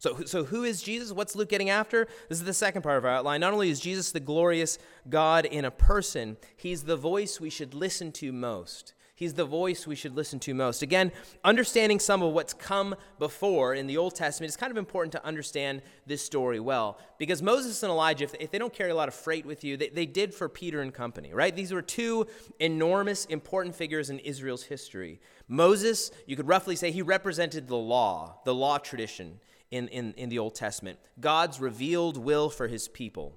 So, 0.00 0.24
so 0.26 0.44
who 0.44 0.62
is 0.62 0.82
Jesus? 0.82 1.12
What's 1.12 1.34
Luke 1.34 1.48
getting 1.48 1.70
after? 1.70 2.06
This 2.28 2.38
is 2.38 2.44
the 2.44 2.54
second 2.54 2.82
part 2.82 2.98
of 2.98 3.04
our 3.04 3.10
outline. 3.10 3.40
Not 3.40 3.52
only 3.52 3.70
is 3.70 3.80
Jesus 3.80 4.12
the 4.12 4.20
glorious 4.20 4.78
God 5.08 5.44
in 5.44 5.64
a 5.64 5.72
person, 5.72 6.36
he's 6.56 6.84
the 6.84 6.96
voice 6.96 7.40
we 7.40 7.50
should 7.50 7.74
listen 7.74 8.12
to 8.12 8.32
most. 8.32 8.92
He's 9.18 9.34
the 9.34 9.44
voice 9.44 9.84
we 9.84 9.96
should 9.96 10.14
listen 10.14 10.38
to 10.38 10.54
most. 10.54 10.80
Again, 10.80 11.10
understanding 11.42 11.98
some 11.98 12.22
of 12.22 12.32
what's 12.32 12.54
come 12.54 12.94
before 13.18 13.74
in 13.74 13.88
the 13.88 13.96
Old 13.96 14.14
Testament 14.14 14.48
is 14.48 14.56
kind 14.56 14.70
of 14.70 14.76
important 14.76 15.10
to 15.10 15.24
understand 15.24 15.82
this 16.06 16.24
story 16.24 16.60
well. 16.60 17.00
Because 17.18 17.42
Moses 17.42 17.82
and 17.82 17.90
Elijah, 17.90 18.28
if, 18.38 18.52
they 18.52 18.58
don't 18.58 18.72
carry 18.72 18.92
a 18.92 18.94
lot 18.94 19.08
of 19.08 19.14
freight 19.14 19.44
with 19.44 19.64
you, 19.64 19.76
they, 19.76 19.88
they 19.88 20.06
did 20.06 20.32
for 20.32 20.48
Peter 20.48 20.82
and 20.82 20.94
company, 20.94 21.34
right? 21.34 21.56
These 21.56 21.72
were 21.72 21.82
two 21.82 22.28
enormous, 22.60 23.24
important 23.24 23.74
figures 23.74 24.08
in 24.08 24.20
Israel's 24.20 24.62
history. 24.62 25.20
Moses, 25.48 26.12
you 26.28 26.36
could 26.36 26.46
roughly 26.46 26.76
say 26.76 26.92
he 26.92 27.02
represented 27.02 27.66
the 27.66 27.74
law, 27.76 28.38
the 28.44 28.54
law 28.54 28.78
tradition 28.78 29.40
in, 29.72 29.88
in, 29.88 30.12
in 30.12 30.28
the 30.28 30.38
Old 30.38 30.54
Testament, 30.54 30.96
God's 31.18 31.58
revealed 31.58 32.18
will 32.18 32.50
for 32.50 32.68
his 32.68 32.86
people. 32.86 33.34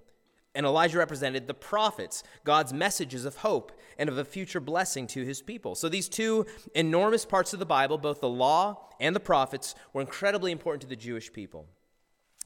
And 0.53 0.65
Elijah 0.65 0.97
represented 0.97 1.47
the 1.47 1.53
prophets, 1.53 2.23
God's 2.43 2.73
messages 2.73 3.23
of 3.23 3.37
hope 3.37 3.71
and 3.97 4.09
of 4.09 4.17
a 4.17 4.25
future 4.25 4.59
blessing 4.59 5.07
to 5.07 5.23
his 5.23 5.41
people. 5.41 5.75
So 5.75 5.87
these 5.87 6.09
two 6.09 6.45
enormous 6.75 7.23
parts 7.25 7.53
of 7.53 7.59
the 7.59 7.65
Bible, 7.65 7.97
both 7.97 8.19
the 8.19 8.29
law 8.29 8.89
and 8.99 9.15
the 9.15 9.21
prophets, 9.21 9.75
were 9.93 10.01
incredibly 10.01 10.51
important 10.51 10.81
to 10.81 10.87
the 10.87 10.95
Jewish 10.95 11.31
people. 11.31 11.67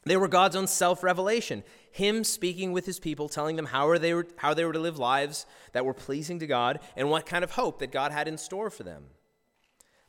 They 0.05 0.17
were 0.17 0.27
God's 0.27 0.55
own 0.55 0.67
self 0.67 1.01
revelation, 1.03 1.63
Him 1.91 2.23
speaking 2.23 2.71
with 2.71 2.85
His 2.85 2.99
people, 2.99 3.27
telling 3.27 3.55
them 3.55 3.65
how, 3.65 3.97
they 3.97 4.13
were, 4.13 4.27
how 4.37 4.53
they 4.53 4.63
were 4.63 4.73
to 4.73 4.79
live 4.79 4.99
lives 4.99 5.47
that 5.73 5.83
were 5.83 5.95
pleasing 5.95 6.37
to 6.39 6.47
God 6.47 6.79
and 6.95 7.09
what 7.09 7.25
kind 7.25 7.43
of 7.43 7.51
hope 7.51 7.79
that 7.79 7.91
God 7.91 8.11
had 8.11 8.27
in 8.27 8.37
store 8.37 8.69
for 8.69 8.83
them. 8.83 9.05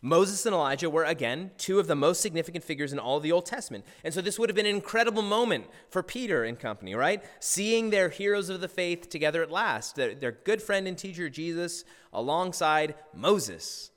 Moses 0.06 0.46
and 0.46 0.54
Elijah 0.54 0.88
were, 0.88 1.02
again, 1.02 1.50
two 1.58 1.80
of 1.80 1.88
the 1.88 1.96
most 1.96 2.20
significant 2.20 2.62
figures 2.62 2.92
in 2.92 2.98
all 3.00 3.16
of 3.16 3.24
the 3.24 3.32
Old 3.32 3.44
Testament. 3.44 3.84
And 4.04 4.14
so 4.14 4.20
this 4.20 4.38
would 4.38 4.48
have 4.48 4.54
been 4.54 4.64
an 4.64 4.76
incredible 4.76 5.20
moment 5.20 5.66
for 5.90 6.00
Peter 6.00 6.44
and 6.44 6.56
company, 6.56 6.94
right? 6.94 7.24
Seeing 7.40 7.90
their 7.90 8.08
heroes 8.08 8.48
of 8.48 8.60
the 8.60 8.68
faith 8.68 9.08
together 9.10 9.42
at 9.42 9.50
last, 9.50 9.96
their, 9.96 10.14
their 10.14 10.30
good 10.30 10.62
friend 10.62 10.86
and 10.86 10.96
teacher 10.96 11.28
Jesus 11.28 11.84
alongside 12.12 12.94
Moses 13.12 13.90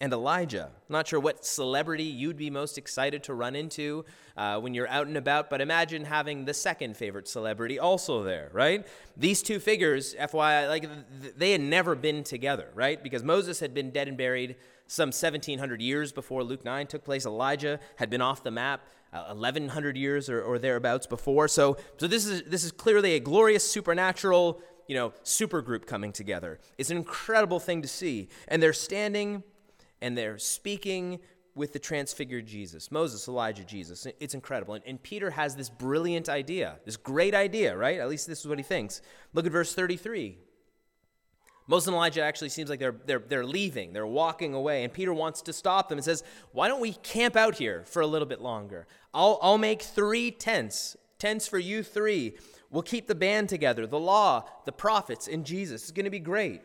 and 0.00 0.12
Elijah. 0.12 0.70
Not 0.88 1.08
sure 1.08 1.18
what 1.18 1.44
celebrity 1.44 2.04
you'd 2.04 2.36
be 2.36 2.48
most 2.48 2.78
excited 2.78 3.24
to 3.24 3.34
run 3.34 3.56
into 3.56 4.04
uh, 4.36 4.60
when 4.60 4.72
you're 4.72 4.88
out 4.88 5.08
and 5.08 5.16
about, 5.16 5.50
but 5.50 5.60
imagine 5.60 6.04
having 6.04 6.44
the 6.44 6.54
second 6.54 6.96
favorite 6.96 7.26
celebrity 7.26 7.80
also 7.80 8.22
there, 8.22 8.50
right? 8.52 8.86
These 9.16 9.42
two 9.42 9.58
figures, 9.58 10.14
FYI, 10.14 10.68
like 10.68 10.88
they 11.36 11.50
had 11.50 11.60
never 11.60 11.96
been 11.96 12.22
together, 12.22 12.68
right? 12.74 13.02
Because 13.02 13.24
Moses 13.24 13.58
had 13.58 13.74
been 13.74 13.90
dead 13.90 14.06
and 14.06 14.16
buried 14.16 14.54
some 14.86 15.08
1700 15.08 15.80
years 15.80 16.12
before 16.12 16.44
Luke 16.44 16.64
9 16.64 16.86
took 16.86 17.04
place. 17.04 17.26
Elijah 17.26 17.80
had 17.96 18.10
been 18.10 18.20
off 18.20 18.42
the 18.42 18.50
map. 18.50 18.82
Uh, 19.12 19.26
1100 19.28 19.96
years 19.96 20.28
or, 20.28 20.42
or 20.42 20.58
thereabouts 20.58 21.06
before 21.06 21.46
so 21.46 21.76
so 21.96 22.08
this 22.08 22.26
is 22.26 22.42
this 22.42 22.64
is 22.64 22.72
clearly 22.72 23.14
a 23.14 23.20
glorious 23.20 23.64
supernatural 23.64 24.60
you 24.88 24.96
know 24.96 25.12
super 25.22 25.62
group 25.62 25.86
coming 25.86 26.12
together 26.12 26.58
it's 26.76 26.90
an 26.90 26.96
incredible 26.96 27.60
thing 27.60 27.80
to 27.80 27.88
see 27.88 28.28
and 28.48 28.60
they're 28.60 28.72
standing 28.72 29.44
and 30.02 30.18
they're 30.18 30.38
speaking 30.38 31.20
with 31.56 31.72
the 31.72 31.78
transfigured 31.78 32.46
Jesus, 32.46 32.92
Moses, 32.92 33.26
Elijah, 33.28 33.64
Jesus. 33.64 34.06
It's 34.20 34.34
incredible. 34.34 34.74
And, 34.74 34.84
and, 34.86 35.02
Peter 35.02 35.30
has 35.30 35.56
this 35.56 35.70
brilliant 35.70 36.28
idea, 36.28 36.78
this 36.84 36.98
great 36.98 37.34
idea, 37.34 37.74
right? 37.74 37.98
At 37.98 38.10
least 38.10 38.26
this 38.26 38.40
is 38.40 38.46
what 38.46 38.58
he 38.58 38.62
thinks. 38.62 39.00
Look 39.32 39.46
at 39.46 39.52
verse 39.52 39.74
33. 39.74 40.36
Moses 41.68 41.88
and 41.88 41.96
Elijah 41.96 42.22
actually 42.22 42.48
seems 42.50 42.70
like 42.70 42.78
they're, 42.78 42.94
they're, 43.06 43.18
they're 43.18 43.44
leaving, 43.44 43.92
they're 43.92 44.06
walking 44.06 44.54
away, 44.54 44.84
and 44.84 44.92
Peter 44.92 45.12
wants 45.12 45.42
to 45.42 45.52
stop 45.52 45.88
them 45.88 45.98
and 45.98 46.04
says, 46.04 46.22
Why 46.52 46.68
don't 46.68 46.80
we 46.80 46.92
camp 46.92 47.34
out 47.34 47.56
here 47.56 47.82
for 47.86 48.02
a 48.02 48.06
little 48.06 48.26
bit 48.26 48.40
longer? 48.40 48.86
I'll, 49.12 49.38
I'll 49.42 49.58
make 49.58 49.82
three 49.82 50.30
tents, 50.30 50.96
tents 51.18 51.48
for 51.48 51.58
you 51.58 51.82
three. 51.82 52.36
We'll 52.70 52.82
keep 52.82 53.08
the 53.08 53.14
band 53.14 53.48
together, 53.48 53.86
the 53.86 53.98
law, 53.98 54.44
the 54.64 54.72
prophets, 54.72 55.26
and 55.26 55.44
Jesus. 55.44 55.82
It's 55.82 55.92
going 55.92 56.04
to 56.04 56.10
be 56.10 56.20
great. 56.20 56.62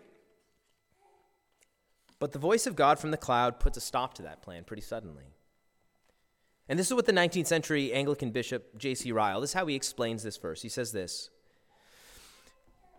But 2.20 2.32
the 2.32 2.40
voice 2.40 2.68
of 2.68 2.76
God 2.76 3.00
from 3.00 3.10
the 3.10 3.18
cloud 3.18 3.60
puts 3.60 3.78
a 3.78 3.82
stop 3.82 4.14
to 4.16 4.22
that 4.24 4.44
plan 4.44 4.64
pretty 4.64 4.84
suddenly. 4.84 5.24
And 6.70 6.78
this 6.78 6.88
is 6.88 6.94
what 6.94 7.08
the 7.08 7.12
19th 7.12 7.48
century 7.48 7.92
Anglican 7.92 8.30
bishop 8.30 8.78
J.C. 8.78 9.12
Ryle, 9.12 9.42
this 9.42 9.50
is 9.50 9.54
how 9.56 9.66
he 9.66 9.76
explains 9.76 10.22
this 10.22 10.38
verse. 10.38 10.62
He 10.62 10.70
says 10.70 10.92
this 10.92 11.32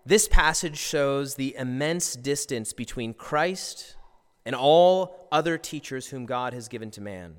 This 0.04 0.26
passage 0.26 0.78
shows 0.78 1.36
the 1.36 1.54
immense 1.56 2.14
distance 2.14 2.72
between 2.72 3.14
Christ 3.14 3.96
and 4.44 4.54
all 4.54 5.28
other 5.30 5.56
teachers 5.56 6.08
whom 6.08 6.26
God 6.26 6.52
has 6.52 6.66
given 6.68 6.90
to 6.92 7.00
man. 7.00 7.36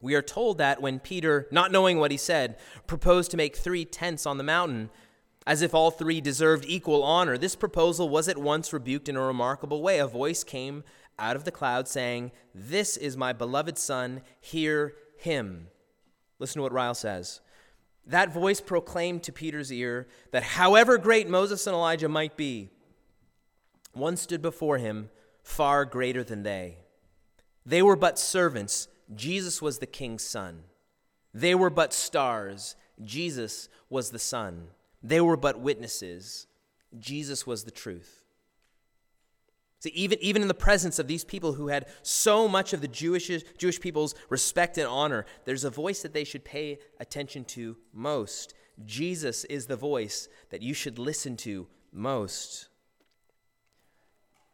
We 0.00 0.14
are 0.14 0.22
told 0.22 0.58
that 0.58 0.82
when 0.82 1.00
Peter, 1.00 1.48
not 1.50 1.72
knowing 1.72 1.98
what 1.98 2.10
he 2.10 2.16
said, 2.16 2.58
proposed 2.86 3.30
to 3.30 3.36
make 3.36 3.56
three 3.56 3.84
tents 3.84 4.26
on 4.26 4.38
the 4.38 4.44
mountain, 4.44 4.90
as 5.46 5.62
if 5.62 5.74
all 5.74 5.90
three 5.90 6.20
deserved 6.20 6.66
equal 6.68 7.02
honor, 7.02 7.38
this 7.38 7.56
proposal 7.56 8.08
was 8.10 8.28
at 8.28 8.36
once 8.36 8.72
rebuked 8.72 9.08
in 9.08 9.16
a 9.16 9.22
remarkable 9.22 9.82
way. 9.82 9.98
A 9.98 10.06
voice 10.06 10.44
came 10.44 10.84
out 11.18 11.34
of 11.34 11.44
the 11.44 11.50
cloud 11.50 11.88
saying, 11.88 12.30
This 12.54 12.96
is 12.98 13.16
my 13.16 13.32
beloved 13.32 13.78
Son, 13.78 14.20
hear 14.40 14.94
him. 15.16 15.68
Listen 16.38 16.58
to 16.58 16.64
what 16.64 16.72
Ryle 16.72 16.94
says. 16.94 17.40
That 18.08 18.32
voice 18.32 18.60
proclaimed 18.60 19.22
to 19.24 19.32
Peter's 19.32 19.70
ear 19.70 20.08
that 20.30 20.42
however 20.42 20.96
great 20.96 21.28
Moses 21.28 21.66
and 21.66 21.74
Elijah 21.74 22.08
might 22.08 22.36
be, 22.36 22.70
one 23.92 24.16
stood 24.16 24.40
before 24.40 24.78
him 24.78 25.10
far 25.42 25.84
greater 25.84 26.24
than 26.24 26.42
they. 26.42 26.78
They 27.66 27.82
were 27.82 27.96
but 27.96 28.18
servants, 28.18 28.88
Jesus 29.14 29.60
was 29.60 29.78
the 29.78 29.86
king's 29.86 30.22
son. 30.22 30.62
They 31.34 31.54
were 31.54 31.70
but 31.70 31.92
stars, 31.92 32.76
Jesus 33.04 33.68
was 33.90 34.10
the 34.10 34.18
sun. 34.18 34.68
They 35.02 35.20
were 35.20 35.36
but 35.36 35.60
witnesses. 35.60 36.46
Jesus 36.98 37.46
was 37.46 37.64
the 37.64 37.70
truth. 37.70 38.17
See, 39.80 39.90
even, 39.90 40.18
even 40.20 40.42
in 40.42 40.48
the 40.48 40.54
presence 40.54 40.98
of 40.98 41.06
these 41.06 41.24
people 41.24 41.52
who 41.52 41.68
had 41.68 41.86
so 42.02 42.48
much 42.48 42.72
of 42.72 42.80
the 42.80 42.88
Jewish, 42.88 43.30
Jewish 43.58 43.80
people's 43.80 44.14
respect 44.28 44.76
and 44.76 44.88
honor, 44.88 45.24
there's 45.44 45.64
a 45.64 45.70
voice 45.70 46.02
that 46.02 46.12
they 46.12 46.24
should 46.24 46.44
pay 46.44 46.78
attention 46.98 47.44
to 47.46 47.76
most. 47.92 48.54
Jesus 48.84 49.44
is 49.44 49.66
the 49.66 49.76
voice 49.76 50.28
that 50.50 50.62
you 50.62 50.74
should 50.74 50.98
listen 50.98 51.36
to 51.38 51.68
most. 51.92 52.68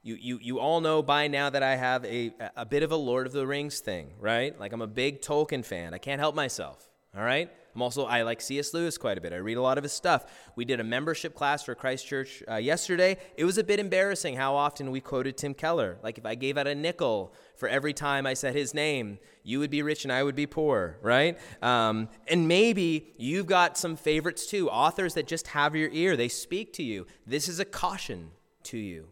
You, 0.03 0.17
you, 0.21 0.39
you 0.43 0.61
all 0.61 0.83
know 0.83 1.03
by 1.03 1.29
now 1.29 1.49
that 1.49 1.63
I 1.63 1.77
have 1.77 2.05
a, 2.05 2.35
a 2.55 2.67
bit 2.67 2.83
of 2.83 2.93
a 2.93 2.97
Lord 2.97 3.27
of 3.27 3.33
the 3.33 3.47
Rings 3.47 3.81
thing, 3.81 4.11
right? 4.21 4.59
Like 4.61 4.75
I'm 4.75 4.83
a 4.83 4.87
big 4.87 5.23
Tolkien 5.23 5.65
fan. 5.65 5.95
I 5.95 5.99
can't 5.99 6.21
help 6.21 6.35
myself, 6.35 6.91
all 7.17 7.25
right? 7.25 7.51
I'm 7.75 7.83
also, 7.83 8.05
I 8.05 8.23
like 8.23 8.41
C.S. 8.41 8.73
Lewis 8.73 8.97
quite 8.97 9.19
a 9.19 9.21
bit. 9.21 9.33
I 9.33 9.37
read 9.37 9.57
a 9.57 9.63
lot 9.63 9.79
of 9.79 9.85
his 9.85 9.93
stuff. 9.93 10.27
We 10.55 10.65
did 10.65 10.79
a 10.79 10.85
membership 10.85 11.35
class 11.35 11.65
for 11.65 11.75
Christ 11.75 12.07
Church 12.07 12.43
uh, 12.49 12.57
yesterday. 12.57 13.17
It 13.37 13.45
was 13.45 13.59
a 13.59 13.65
bit 13.65 13.81
embarrassing 13.81 14.37
how 14.37 14.55
often 14.55 14.93
we 14.93 15.01
quoted 15.01 15.37
Tim 15.37 15.55
Keller. 15.55 15.99
Like 16.03 16.17
if 16.17 16.25
I 16.25 16.37
gave 16.37 16.57
out 16.57 16.69
a 16.69 16.75
nickel 16.75 17.35
for 17.57 17.69
every 17.69 17.93
time 17.93 18.27
I 18.27 18.35
said 18.35 18.55
his 18.55 18.75
name, 18.75 19.19
you 19.43 19.59
would 19.59 19.71
be 19.71 19.83
rich 19.83 20.05
and 20.05 20.13
I 20.13 20.23
would 20.23 20.37
be 20.37 20.47
poor, 20.47 20.99
right? 21.03 21.37
Um, 21.63 22.09
and 22.29 22.47
maybe 22.47 23.13
you've 23.17 23.47
got 23.47 23.77
some 23.77 23.97
favorites 23.97 24.47
too, 24.47 24.71
authors 24.71 25.15
that 25.15 25.27
just 25.27 25.49
have 25.49 25.75
your 25.75 25.91
ear. 25.91 26.17
They 26.17 26.29
speak 26.29 26.73
to 26.75 26.85
you. 26.85 27.07
This 27.27 27.49
is 27.49 27.59
a 27.59 27.65
caution 27.65 28.31
to 28.65 28.79
you. 28.79 29.09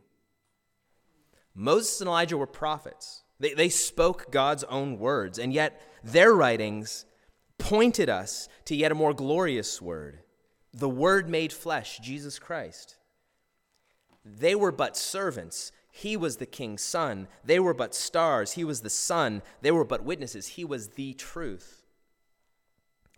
Moses 1.55 2.01
and 2.01 2.09
Elijah 2.09 2.39
were 2.39 2.47
prophets. 2.47 3.25
They, 3.41 3.55
they 3.55 3.69
spoke 3.69 4.31
God's 4.31 4.63
own 4.65 5.01
words, 5.01 5.39
and 5.39 5.53
yet 5.53 5.83
their 6.05 6.33
writings 6.33 7.05
pointed 7.63 8.11
us 8.11 8.49
to 8.67 8.77
yet 8.77 8.93
a 8.93 8.95
more 8.95 9.15
glorious 9.15 9.81
word 9.81 10.19
the 10.75 10.89
Word 10.89 11.29
made 11.29 11.53
flesh, 11.53 11.99
Jesus 11.99 12.39
Christ. 12.39 12.97
They 14.25 14.55
were 14.55 14.73
but 14.73 14.97
servants. 14.97 15.71
He 15.91 16.17
was 16.17 16.39
the 16.39 16.47
king's 16.47 16.83
son. 16.83 17.29
They 17.45 17.61
were 17.61 17.75
but 17.75 17.95
stars. 17.95 18.53
He 18.53 18.65
was 18.65 18.81
the 18.81 18.89
sun. 18.89 19.43
They 19.61 19.71
were 19.71 19.85
but 19.85 20.03
witnesses. 20.03 20.47
He 20.47 20.65
was 20.65 20.89
the 20.89 21.13
truth. 21.13 21.85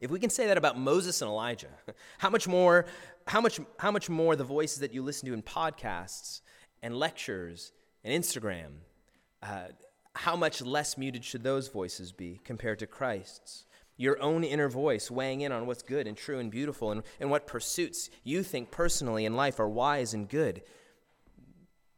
If 0.01 0.11
we 0.11 0.19
can 0.19 0.31
say 0.31 0.49
that 0.49 0.59
about 0.59 0.77
Moses 0.77 1.23
and 1.23 1.29
Elijah, 1.29 1.69
how 2.19 2.31
much 2.31 2.49
more, 2.49 2.87
how 3.29 3.41
much, 3.41 3.61
how 3.79 3.93
much 3.93 4.11
more 4.11 4.35
the 4.35 4.43
voices 4.45 4.81
that 4.81 4.93
you 4.93 5.03
listen 5.03 5.29
to 5.29 5.35
in 5.35 5.43
podcasts 5.43 6.41
and 6.83 6.99
lectures 6.99 7.73
and 8.03 8.13
Instagram, 8.13 8.79
uh, 9.43 9.69
how 10.17 10.35
much 10.35 10.61
less 10.61 10.99
muted 10.99 11.25
should 11.25 11.45
those 11.45 11.69
voices 11.69 12.11
be 12.11 12.41
compared 12.45 12.81
to 12.81 12.87
Christ's? 12.87 13.67
Your 13.97 14.21
own 14.21 14.43
inner 14.43 14.69
voice 14.69 15.11
weighing 15.11 15.43
in 15.43 15.53
on 15.53 15.67
what's 15.67 15.83
good 15.83 16.07
and 16.07 16.17
true 16.17 16.39
and 16.39 16.51
beautiful 16.51 16.91
and, 16.91 17.03
and 17.21 17.31
what 17.31 17.47
pursuits 17.47 18.11
you 18.25 18.43
think 18.43 18.71
personally 18.71 19.25
in 19.25 19.37
life 19.37 19.61
are 19.61 19.69
wise 19.69 20.15
and 20.15 20.29
good. 20.29 20.63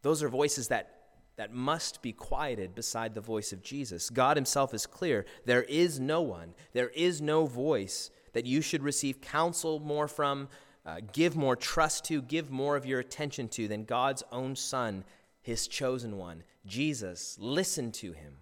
Those 0.03 0.23
are 0.23 0.29
voices 0.29 0.69
that, 0.69 0.93
that 1.37 1.53
must 1.53 2.03
be 2.03 2.13
quieted 2.13 2.75
beside 2.75 3.15
the 3.15 3.21
voice 3.21 3.53
of 3.53 3.63
Jesus. 3.63 4.11
God 4.11 4.37
Himself 4.37 4.75
is 4.75 4.87
clear. 4.87 5.25
There 5.47 5.63
is 5.65 5.99
no 5.99 6.21
one, 6.21 6.55
there 6.73 6.91
is 6.91 7.23
no 7.23 7.47
voice 7.47 8.11
that 8.35 8.47
you 8.47 8.61
should 8.61 8.83
receive 8.83 9.23
counsel 9.23 9.81
more 9.81 10.07
from, 10.07 10.49
uh, 10.85 11.01
give 11.13 11.35
more 11.35 11.57
trust 11.57 12.05
to, 12.05 12.21
give 12.21 12.51
more 12.51 12.77
of 12.77 12.85
your 12.85 13.01
attention 13.01 13.49
to 13.49 13.67
than 13.67 13.85
God's 13.85 14.23
own 14.31 14.55
Son, 14.55 15.05
His 15.41 15.67
chosen 15.67 16.19
one, 16.19 16.45
Jesus. 16.67 17.39
Listen 17.41 17.91
to 17.93 18.13
Him. 18.13 18.35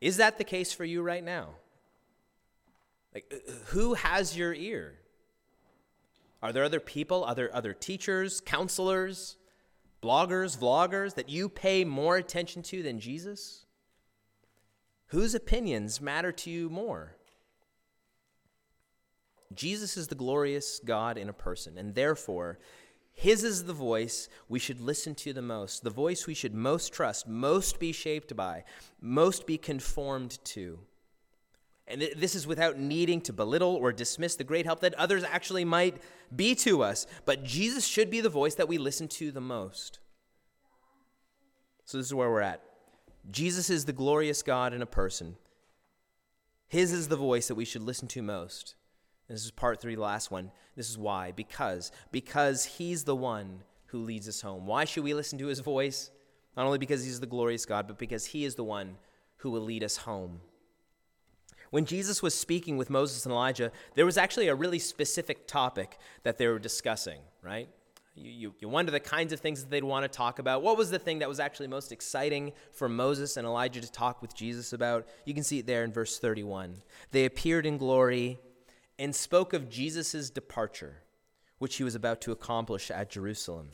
Is 0.00 0.18
that 0.18 0.38
the 0.38 0.44
case 0.44 0.72
for 0.72 0.84
you 0.84 1.02
right 1.02 1.24
now? 1.24 1.50
Like, 3.14 3.32
uh, 3.32 3.52
who 3.66 3.94
has 3.94 4.36
your 4.36 4.54
ear? 4.54 4.98
Are 6.42 6.52
there 6.52 6.64
other 6.64 6.80
people, 6.80 7.24
other, 7.24 7.50
other 7.52 7.72
teachers, 7.72 8.40
counselors, 8.40 9.36
bloggers, 10.02 10.56
vloggers 10.56 11.14
that 11.14 11.28
you 11.28 11.48
pay 11.48 11.84
more 11.84 12.16
attention 12.16 12.62
to 12.64 12.82
than 12.82 13.00
Jesus? 13.00 13.64
Whose 15.06 15.34
opinions 15.34 16.00
matter 16.00 16.30
to 16.32 16.50
you 16.50 16.68
more? 16.68 17.16
Jesus 19.54 19.96
is 19.96 20.08
the 20.08 20.14
glorious 20.14 20.80
God 20.84 21.16
in 21.16 21.28
a 21.28 21.32
person, 21.32 21.78
and 21.78 21.94
therefore, 21.94 22.58
his 23.18 23.42
is 23.42 23.64
the 23.64 23.72
voice 23.72 24.28
we 24.48 24.60
should 24.60 24.80
listen 24.80 25.12
to 25.16 25.32
the 25.32 25.42
most, 25.42 25.82
the 25.82 25.90
voice 25.90 26.28
we 26.28 26.34
should 26.34 26.54
most 26.54 26.92
trust, 26.92 27.26
most 27.26 27.80
be 27.80 27.90
shaped 27.90 28.36
by, 28.36 28.62
most 29.00 29.44
be 29.44 29.58
conformed 29.58 30.38
to. 30.44 30.78
And 31.88 32.00
th- 32.00 32.14
this 32.16 32.36
is 32.36 32.46
without 32.46 32.78
needing 32.78 33.20
to 33.22 33.32
belittle 33.32 33.74
or 33.74 33.92
dismiss 33.92 34.36
the 34.36 34.44
great 34.44 34.66
help 34.66 34.78
that 34.82 34.94
others 34.94 35.24
actually 35.24 35.64
might 35.64 35.96
be 36.36 36.54
to 36.54 36.84
us. 36.84 37.08
But 37.24 37.42
Jesus 37.42 37.84
should 37.84 38.08
be 38.08 38.20
the 38.20 38.28
voice 38.28 38.54
that 38.54 38.68
we 38.68 38.78
listen 38.78 39.08
to 39.08 39.32
the 39.32 39.40
most. 39.40 39.98
So, 41.86 41.98
this 41.98 42.06
is 42.06 42.14
where 42.14 42.30
we're 42.30 42.40
at. 42.40 42.62
Jesus 43.32 43.68
is 43.68 43.84
the 43.84 43.92
glorious 43.92 44.44
God 44.44 44.72
in 44.72 44.80
a 44.80 44.86
person. 44.86 45.34
His 46.68 46.92
is 46.92 47.08
the 47.08 47.16
voice 47.16 47.48
that 47.48 47.56
we 47.56 47.64
should 47.64 47.82
listen 47.82 48.06
to 48.08 48.22
most. 48.22 48.76
This 49.28 49.44
is 49.44 49.50
part 49.50 49.80
three, 49.80 49.94
the 49.94 50.00
last 50.00 50.30
one. 50.30 50.50
This 50.74 50.88
is 50.88 50.96
why. 50.96 51.32
Because. 51.32 51.92
Because 52.10 52.64
he's 52.64 53.04
the 53.04 53.16
one 53.16 53.62
who 53.86 54.02
leads 54.02 54.28
us 54.28 54.40
home. 54.40 54.66
Why 54.66 54.84
should 54.84 55.04
we 55.04 55.14
listen 55.14 55.38
to 55.38 55.46
his 55.46 55.60
voice? 55.60 56.10
Not 56.56 56.66
only 56.66 56.78
because 56.78 57.04
he's 57.04 57.20
the 57.20 57.26
glorious 57.26 57.66
God, 57.66 57.86
but 57.86 57.98
because 57.98 58.26
he 58.26 58.44
is 58.44 58.54
the 58.54 58.64
one 58.64 58.96
who 59.38 59.50
will 59.50 59.60
lead 59.60 59.84
us 59.84 59.98
home. 59.98 60.40
When 61.70 61.84
Jesus 61.84 62.22
was 62.22 62.34
speaking 62.34 62.78
with 62.78 62.88
Moses 62.88 63.26
and 63.26 63.32
Elijah, 63.32 63.70
there 63.94 64.06
was 64.06 64.16
actually 64.16 64.48
a 64.48 64.54
really 64.54 64.78
specific 64.78 65.46
topic 65.46 65.98
that 66.22 66.38
they 66.38 66.46
were 66.46 66.58
discussing, 66.58 67.20
right? 67.42 67.68
You, 68.14 68.30
you, 68.30 68.54
you, 68.58 68.68
wonder 68.68 68.90
the 68.90 69.00
kinds 69.00 69.32
of 69.32 69.40
things 69.40 69.60
that 69.62 69.70
they'd 69.70 69.84
want 69.84 70.04
to 70.04 70.08
talk 70.08 70.38
about. 70.38 70.62
What 70.62 70.76
was 70.76 70.90
the 70.90 70.98
thing 70.98 71.20
that 71.20 71.28
was 71.28 71.38
actually 71.38 71.68
most 71.68 71.92
exciting 71.92 72.52
for 72.72 72.88
Moses 72.88 73.36
and 73.36 73.46
Elijah 73.46 73.80
to 73.80 73.92
talk 73.92 74.22
with 74.22 74.34
Jesus 74.34 74.72
about? 74.72 75.06
You 75.24 75.34
can 75.34 75.44
see 75.44 75.58
it 75.58 75.66
there 75.66 75.84
in 75.84 75.92
verse 75.92 76.18
31. 76.18 76.82
They 77.12 77.26
appeared 77.26 77.66
in 77.66 77.76
glory 77.78 78.40
and 78.98 79.14
spoke 79.14 79.52
of 79.52 79.68
Jesus' 79.68 80.30
departure, 80.30 81.02
which 81.58 81.76
he 81.76 81.84
was 81.84 81.94
about 81.94 82.20
to 82.22 82.32
accomplish 82.32 82.90
at 82.90 83.10
Jerusalem. 83.10 83.70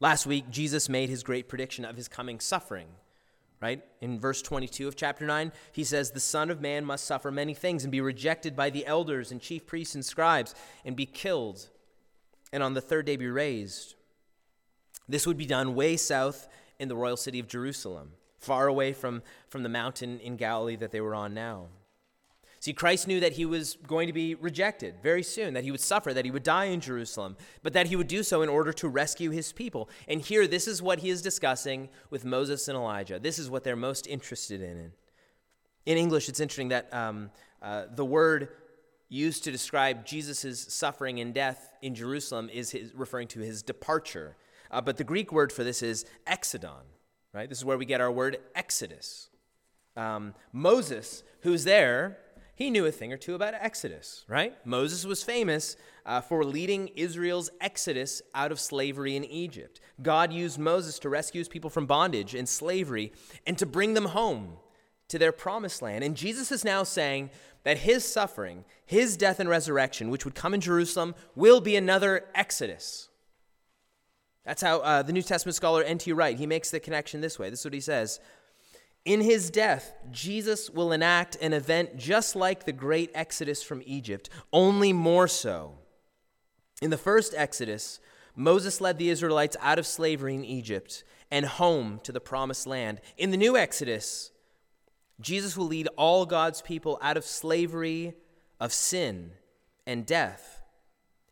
Last 0.00 0.26
week, 0.26 0.50
Jesus 0.50 0.88
made 0.88 1.10
his 1.10 1.22
great 1.22 1.48
prediction 1.48 1.84
of 1.84 1.96
his 1.96 2.08
coming 2.08 2.40
suffering 2.40 2.88
right? 3.60 3.82
In 4.00 4.18
verse 4.18 4.42
22 4.42 4.88
of 4.88 4.96
chapter 4.96 5.26
9, 5.26 5.52
he 5.72 5.84
says, 5.84 6.10
The 6.10 6.20
Son 6.20 6.50
of 6.50 6.60
Man 6.60 6.84
must 6.84 7.04
suffer 7.04 7.30
many 7.30 7.54
things 7.54 7.84
and 7.84 7.92
be 7.92 8.00
rejected 8.00 8.56
by 8.56 8.70
the 8.70 8.86
elders 8.86 9.30
and 9.30 9.40
chief 9.40 9.66
priests 9.66 9.94
and 9.94 10.04
scribes 10.04 10.54
and 10.84 10.96
be 10.96 11.06
killed, 11.06 11.68
and 12.52 12.62
on 12.62 12.74
the 12.74 12.80
third 12.80 13.06
day 13.06 13.16
be 13.16 13.28
raised. 13.28 13.94
This 15.08 15.26
would 15.26 15.36
be 15.36 15.46
done 15.46 15.74
way 15.74 15.96
south 15.96 16.48
in 16.78 16.88
the 16.88 16.96
royal 16.96 17.16
city 17.16 17.38
of 17.38 17.48
Jerusalem, 17.48 18.12
far 18.38 18.66
away 18.66 18.92
from, 18.92 19.22
from 19.48 19.62
the 19.62 19.68
mountain 19.68 20.18
in 20.20 20.36
Galilee 20.36 20.76
that 20.76 20.90
they 20.90 21.00
were 21.00 21.14
on 21.14 21.34
now. 21.34 21.66
See, 22.60 22.74
Christ 22.74 23.08
knew 23.08 23.20
that 23.20 23.32
he 23.32 23.46
was 23.46 23.78
going 23.86 24.06
to 24.06 24.12
be 24.12 24.34
rejected 24.34 24.96
very 25.02 25.22
soon, 25.22 25.54
that 25.54 25.64
he 25.64 25.70
would 25.70 25.80
suffer, 25.80 26.12
that 26.12 26.26
he 26.26 26.30
would 26.30 26.42
die 26.42 26.66
in 26.66 26.80
Jerusalem, 26.80 27.38
but 27.62 27.72
that 27.72 27.86
he 27.86 27.96
would 27.96 28.06
do 28.06 28.22
so 28.22 28.42
in 28.42 28.50
order 28.50 28.70
to 28.74 28.88
rescue 28.88 29.30
his 29.30 29.50
people. 29.50 29.88
And 30.06 30.20
here, 30.20 30.46
this 30.46 30.68
is 30.68 30.82
what 30.82 30.98
he 30.98 31.08
is 31.08 31.22
discussing 31.22 31.88
with 32.10 32.26
Moses 32.26 32.68
and 32.68 32.76
Elijah. 32.76 33.18
This 33.18 33.38
is 33.38 33.48
what 33.48 33.64
they're 33.64 33.76
most 33.76 34.06
interested 34.06 34.60
in. 34.60 34.92
In 35.86 35.96
English, 35.96 36.28
it's 36.28 36.38
interesting 36.38 36.68
that 36.68 36.92
um, 36.92 37.30
uh, 37.62 37.84
the 37.94 38.04
word 38.04 38.50
used 39.08 39.42
to 39.44 39.50
describe 39.50 40.04
Jesus' 40.04 40.66
suffering 40.72 41.18
and 41.18 41.32
death 41.32 41.72
in 41.80 41.94
Jerusalem 41.94 42.50
is 42.52 42.72
his, 42.72 42.94
referring 42.94 43.28
to 43.28 43.40
his 43.40 43.62
departure. 43.62 44.36
Uh, 44.70 44.82
but 44.82 44.98
the 44.98 45.04
Greek 45.04 45.32
word 45.32 45.50
for 45.50 45.64
this 45.64 45.82
is 45.82 46.04
exodon, 46.26 46.84
right? 47.32 47.48
This 47.48 47.56
is 47.56 47.64
where 47.64 47.78
we 47.78 47.86
get 47.86 48.02
our 48.02 48.12
word 48.12 48.36
exodus. 48.54 49.30
Um, 49.96 50.34
Moses, 50.52 51.22
who's 51.40 51.64
there, 51.64 52.18
he 52.60 52.68
knew 52.68 52.84
a 52.84 52.92
thing 52.92 53.10
or 53.10 53.16
two 53.16 53.34
about 53.34 53.54
Exodus, 53.54 54.26
right? 54.28 54.54
Moses 54.66 55.06
was 55.06 55.24
famous 55.24 55.76
uh, 56.04 56.20
for 56.20 56.44
leading 56.44 56.88
Israel's 56.88 57.48
exodus 57.58 58.20
out 58.34 58.52
of 58.52 58.60
slavery 58.60 59.16
in 59.16 59.24
Egypt. 59.24 59.80
God 60.02 60.30
used 60.30 60.58
Moses 60.58 60.98
to 60.98 61.08
rescue 61.08 61.38
his 61.38 61.48
people 61.48 61.70
from 61.70 61.86
bondage 61.86 62.34
and 62.34 62.46
slavery 62.46 63.14
and 63.46 63.56
to 63.56 63.64
bring 63.64 63.94
them 63.94 64.04
home 64.04 64.58
to 65.08 65.18
their 65.18 65.32
promised 65.32 65.80
land. 65.80 66.04
And 66.04 66.14
Jesus 66.14 66.52
is 66.52 66.62
now 66.62 66.82
saying 66.82 67.30
that 67.62 67.78
his 67.78 68.04
suffering, 68.04 68.66
his 68.84 69.16
death 69.16 69.40
and 69.40 69.48
resurrection, 69.48 70.10
which 70.10 70.26
would 70.26 70.34
come 70.34 70.52
in 70.52 70.60
Jerusalem, 70.60 71.14
will 71.34 71.62
be 71.62 71.76
another 71.76 72.26
exodus. 72.34 73.08
That's 74.44 74.60
how 74.60 74.80
uh, 74.80 75.02
the 75.02 75.14
New 75.14 75.22
Testament 75.22 75.56
scholar 75.56 75.82
N.T. 75.82 76.12
Wright, 76.12 76.36
he 76.36 76.46
makes 76.46 76.70
the 76.70 76.78
connection 76.78 77.22
this 77.22 77.38
way. 77.38 77.48
This 77.48 77.60
is 77.60 77.64
what 77.64 77.72
he 77.72 77.80
says. 77.80 78.20
In 79.04 79.22
his 79.22 79.50
death, 79.50 79.94
Jesus 80.10 80.68
will 80.68 80.92
enact 80.92 81.36
an 81.36 81.52
event 81.52 81.96
just 81.96 82.36
like 82.36 82.64
the 82.64 82.72
great 82.72 83.10
exodus 83.14 83.62
from 83.62 83.82
Egypt, 83.86 84.28
only 84.52 84.92
more 84.92 85.26
so. 85.26 85.78
In 86.82 86.90
the 86.90 86.98
first 86.98 87.34
exodus, 87.36 88.00
Moses 88.36 88.80
led 88.80 88.98
the 88.98 89.10
Israelites 89.10 89.56
out 89.60 89.78
of 89.78 89.86
slavery 89.86 90.34
in 90.34 90.44
Egypt 90.44 91.02
and 91.30 91.46
home 91.46 92.00
to 92.04 92.12
the 92.12 92.20
promised 92.20 92.66
land. 92.66 93.00
In 93.16 93.30
the 93.30 93.36
new 93.36 93.56
exodus, 93.56 94.32
Jesus 95.20 95.56
will 95.56 95.66
lead 95.66 95.88
all 95.96 96.26
God's 96.26 96.62
people 96.62 96.98
out 97.02 97.16
of 97.16 97.24
slavery 97.24 98.14
of 98.58 98.72
sin 98.72 99.32
and 99.86 100.06
death 100.06 100.62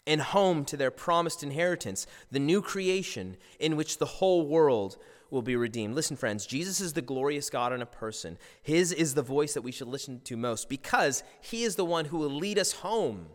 and 0.07 0.23
home 0.23 0.65
to 0.65 0.77
their 0.77 0.91
promised 0.91 1.43
inheritance, 1.43 2.07
the 2.31 2.39
new 2.39 2.63
creation 2.63 3.37
in 3.61 3.77
which 3.77 3.99
the 3.99 4.07
whole 4.07 4.47
world 4.47 4.97
will 5.31 5.43
be 5.43 5.57
redeemed. 5.57 5.95
Listen, 5.95 6.17
friends, 6.17 6.47
Jesus 6.47 6.81
is 6.81 6.93
the 6.93 7.03
glorious 7.03 7.51
God 7.51 7.73
in 7.73 7.83
a 7.83 7.87
person. 7.87 8.39
His 8.63 8.93
is 8.93 9.15
the 9.15 9.23
voice 9.23 9.55
that 9.55 9.63
we 9.63 9.73
should 9.73 9.89
listen 9.89 10.21
to 10.25 10.37
most 10.37 10.69
because 10.69 11.23
he 11.41 11.65
is 11.65 11.77
the 11.77 11.85
one 11.85 12.07
who 12.07 12.19
will 12.19 12.31
lead 12.31 12.59
us 12.59 12.73
home, 12.73 13.27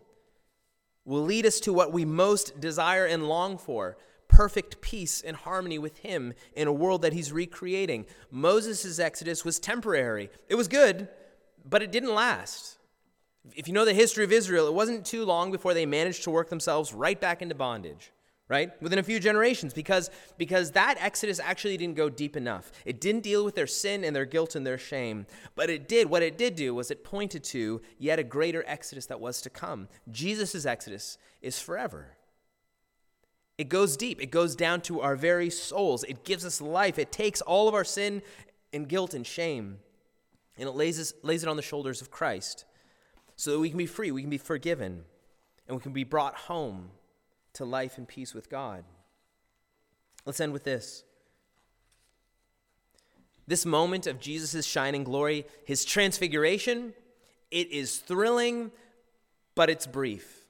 will 1.05 1.23
lead 1.23 1.45
us 1.45 1.59
to 1.61 1.73
what 1.73 1.93
we 1.93 2.05
most 2.05 2.59
desire 2.59 3.05
and 3.05 3.27
long 3.27 3.57
for 3.57 3.97
perfect 4.27 4.81
peace 4.81 5.21
and 5.21 5.37
harmony 5.37 5.77
with 5.77 5.99
him 5.99 6.33
in 6.55 6.67
a 6.67 6.73
world 6.73 7.03
that 7.03 7.13
he's 7.13 7.31
recreating. 7.31 8.05
Moses' 8.31 8.97
exodus 8.97 9.45
was 9.45 9.59
temporary, 9.59 10.29
it 10.49 10.55
was 10.55 10.67
good, 10.67 11.07
but 11.63 11.83
it 11.83 11.91
didn't 11.91 12.15
last. 12.15 12.79
If 13.55 13.67
you 13.67 13.73
know 13.73 13.85
the 13.85 13.93
history 13.93 14.23
of 14.23 14.31
Israel, 14.31 14.67
it 14.67 14.73
wasn't 14.73 15.05
too 15.05 15.25
long 15.25 15.51
before 15.51 15.73
they 15.73 15.85
managed 15.85 16.23
to 16.23 16.31
work 16.31 16.49
themselves 16.49 16.93
right 16.93 17.19
back 17.19 17.41
into 17.41 17.55
bondage 17.55 18.11
right? 18.53 18.79
Within 18.83 18.99
a 18.99 19.03
few 19.03 19.19
generations, 19.19 19.73
because, 19.73 20.11
because 20.37 20.69
that 20.71 20.95
exodus 20.99 21.39
actually 21.39 21.75
didn't 21.75 21.95
go 21.95 22.07
deep 22.07 22.37
enough. 22.37 22.71
It 22.85 23.01
didn't 23.01 23.23
deal 23.23 23.43
with 23.43 23.55
their 23.55 23.65
sin 23.65 24.03
and 24.03 24.15
their 24.15 24.27
guilt 24.27 24.53
and 24.55 24.63
their 24.63 24.77
shame, 24.77 25.25
but 25.55 25.71
it 25.71 25.87
did, 25.87 26.07
what 26.07 26.21
it 26.21 26.37
did 26.37 26.55
do 26.55 26.75
was 26.75 26.91
it 26.91 27.03
pointed 27.03 27.43
to 27.45 27.81
yet 27.97 28.19
a 28.19 28.23
greater 28.23 28.63
exodus 28.67 29.07
that 29.07 29.19
was 29.19 29.41
to 29.41 29.49
come. 29.49 29.87
Jesus' 30.11 30.67
exodus 30.67 31.17
is 31.41 31.59
forever. 31.59 32.15
It 33.57 33.69
goes 33.69 33.97
deep, 33.97 34.21
it 34.21 34.29
goes 34.29 34.55
down 34.55 34.81
to 34.81 35.01
our 35.01 35.15
very 35.15 35.49
souls, 35.49 36.03
it 36.03 36.23
gives 36.23 36.45
us 36.45 36.61
life, 36.61 36.99
it 36.99 37.11
takes 37.11 37.41
all 37.41 37.67
of 37.67 37.73
our 37.73 37.83
sin 37.83 38.21
and 38.71 38.87
guilt 38.87 39.15
and 39.15 39.25
shame, 39.25 39.79
and 40.59 40.69
it 40.69 40.73
lays, 40.73 41.15
lays 41.23 41.41
it 41.41 41.49
on 41.49 41.55
the 41.55 41.63
shoulders 41.63 42.03
of 42.03 42.11
Christ 42.11 42.65
so 43.35 43.49
that 43.49 43.59
we 43.59 43.69
can 43.69 43.79
be 43.79 43.87
free, 43.87 44.11
we 44.11 44.21
can 44.21 44.29
be 44.29 44.37
forgiven, 44.37 45.05
and 45.67 45.75
we 45.75 45.81
can 45.81 45.91
be 45.91 46.03
brought 46.03 46.35
home 46.35 46.91
to 47.53 47.65
life 47.65 47.97
and 47.97 48.07
peace 48.07 48.33
with 48.33 48.49
God. 48.49 48.83
Let's 50.25 50.39
end 50.39 50.53
with 50.53 50.63
this. 50.63 51.03
This 53.45 53.65
moment 53.65 54.07
of 54.07 54.19
Jesus' 54.19 54.65
shining 54.65 55.03
glory, 55.03 55.45
his 55.65 55.83
transfiguration, 55.83 56.93
it 57.51 57.71
is 57.71 57.97
thrilling, 57.97 58.71
but 59.53 59.69
it's 59.69 59.85
brief. 59.85 60.47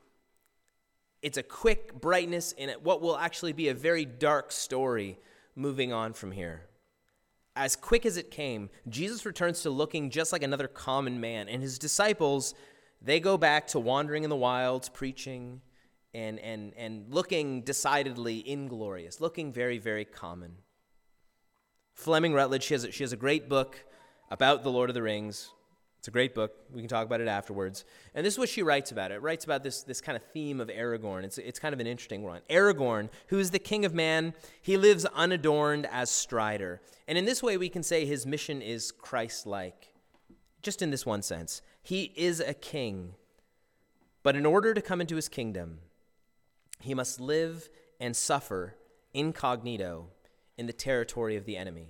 It's 1.21 1.37
a 1.37 1.43
quick 1.43 1.99
brightness 1.99 2.51
in 2.51 2.69
what 2.83 3.01
will 3.01 3.17
actually 3.17 3.53
be 3.53 3.69
a 3.69 3.73
very 3.73 4.05
dark 4.05 4.51
story 4.51 5.17
moving 5.55 5.91
on 5.91 6.13
from 6.13 6.31
here. 6.31 6.67
As 7.55 7.75
quick 7.75 8.05
as 8.05 8.17
it 8.17 8.31
came, 8.31 8.69
Jesus 8.89 9.25
returns 9.25 9.61
to 9.61 9.69
looking 9.69 10.09
just 10.09 10.31
like 10.31 10.43
another 10.43 10.67
common 10.67 11.19
man, 11.19 11.47
and 11.47 11.61
his 11.61 11.77
disciples, 11.77 12.53
they 13.01 13.19
go 13.19 13.37
back 13.37 13.67
to 13.67 13.79
wandering 13.79 14.23
in 14.23 14.29
the 14.29 14.35
wilds, 14.35 14.89
preaching, 14.89 15.61
and, 16.13 16.39
and, 16.39 16.73
and 16.77 17.05
looking 17.09 17.61
decidedly 17.61 18.47
inglorious, 18.47 19.19
looking 19.19 19.51
very, 19.51 19.77
very 19.77 20.05
common. 20.05 20.57
Fleming 21.93 22.33
Rutledge, 22.33 22.63
she 22.63 22.73
has, 22.73 22.83
a, 22.83 22.91
she 22.91 23.03
has 23.03 23.13
a 23.13 23.17
great 23.17 23.49
book 23.49 23.83
about 24.29 24.63
the 24.63 24.71
Lord 24.71 24.89
of 24.89 24.93
the 24.93 25.01
Rings. 25.01 25.51
It's 25.99 26.07
a 26.09 26.11
great 26.11 26.35
book. 26.35 26.53
We 26.71 26.81
can 26.81 26.89
talk 26.89 27.05
about 27.05 27.21
it 27.21 27.27
afterwards. 27.27 27.85
And 28.13 28.25
this 28.25 28.33
is 28.33 28.37
what 28.37 28.49
she 28.49 28.61
writes 28.61 28.91
about 28.91 29.11
it. 29.11 29.15
it 29.15 29.21
writes 29.21 29.45
about 29.45 29.63
this, 29.63 29.83
this 29.83 30.01
kind 30.01 30.17
of 30.17 30.23
theme 30.33 30.59
of 30.59 30.67
Aragorn. 30.67 31.23
It's, 31.23 31.37
it's 31.37 31.59
kind 31.59 31.73
of 31.73 31.79
an 31.79 31.87
interesting 31.87 32.23
one. 32.23 32.41
Aragorn, 32.49 33.09
who 33.27 33.39
is 33.39 33.51
the 33.51 33.59
king 33.59 33.85
of 33.85 33.93
man, 33.93 34.33
he 34.61 34.75
lives 34.75 35.05
unadorned 35.05 35.87
as 35.91 36.09
Strider. 36.09 36.81
And 37.07 37.17
in 37.17 37.25
this 37.25 37.41
way, 37.41 37.57
we 37.57 37.69
can 37.69 37.83
say 37.83 38.05
his 38.05 38.25
mission 38.25 38.61
is 38.61 38.91
Christ 38.91 39.47
like, 39.47 39.93
just 40.61 40.81
in 40.81 40.91
this 40.91 41.05
one 41.05 41.21
sense. 41.21 41.61
He 41.81 42.11
is 42.15 42.39
a 42.41 42.53
king. 42.53 43.13
But 44.23 44.35
in 44.35 44.45
order 44.45 44.73
to 44.73 44.81
come 44.81 44.99
into 44.99 45.15
his 45.15 45.29
kingdom, 45.29 45.79
he 46.83 46.93
must 46.93 47.19
live 47.19 47.69
and 47.99 48.15
suffer 48.15 48.75
incognito 49.13 50.07
in 50.57 50.67
the 50.67 50.73
territory 50.73 51.35
of 51.35 51.45
the 51.45 51.55
enemy. 51.55 51.87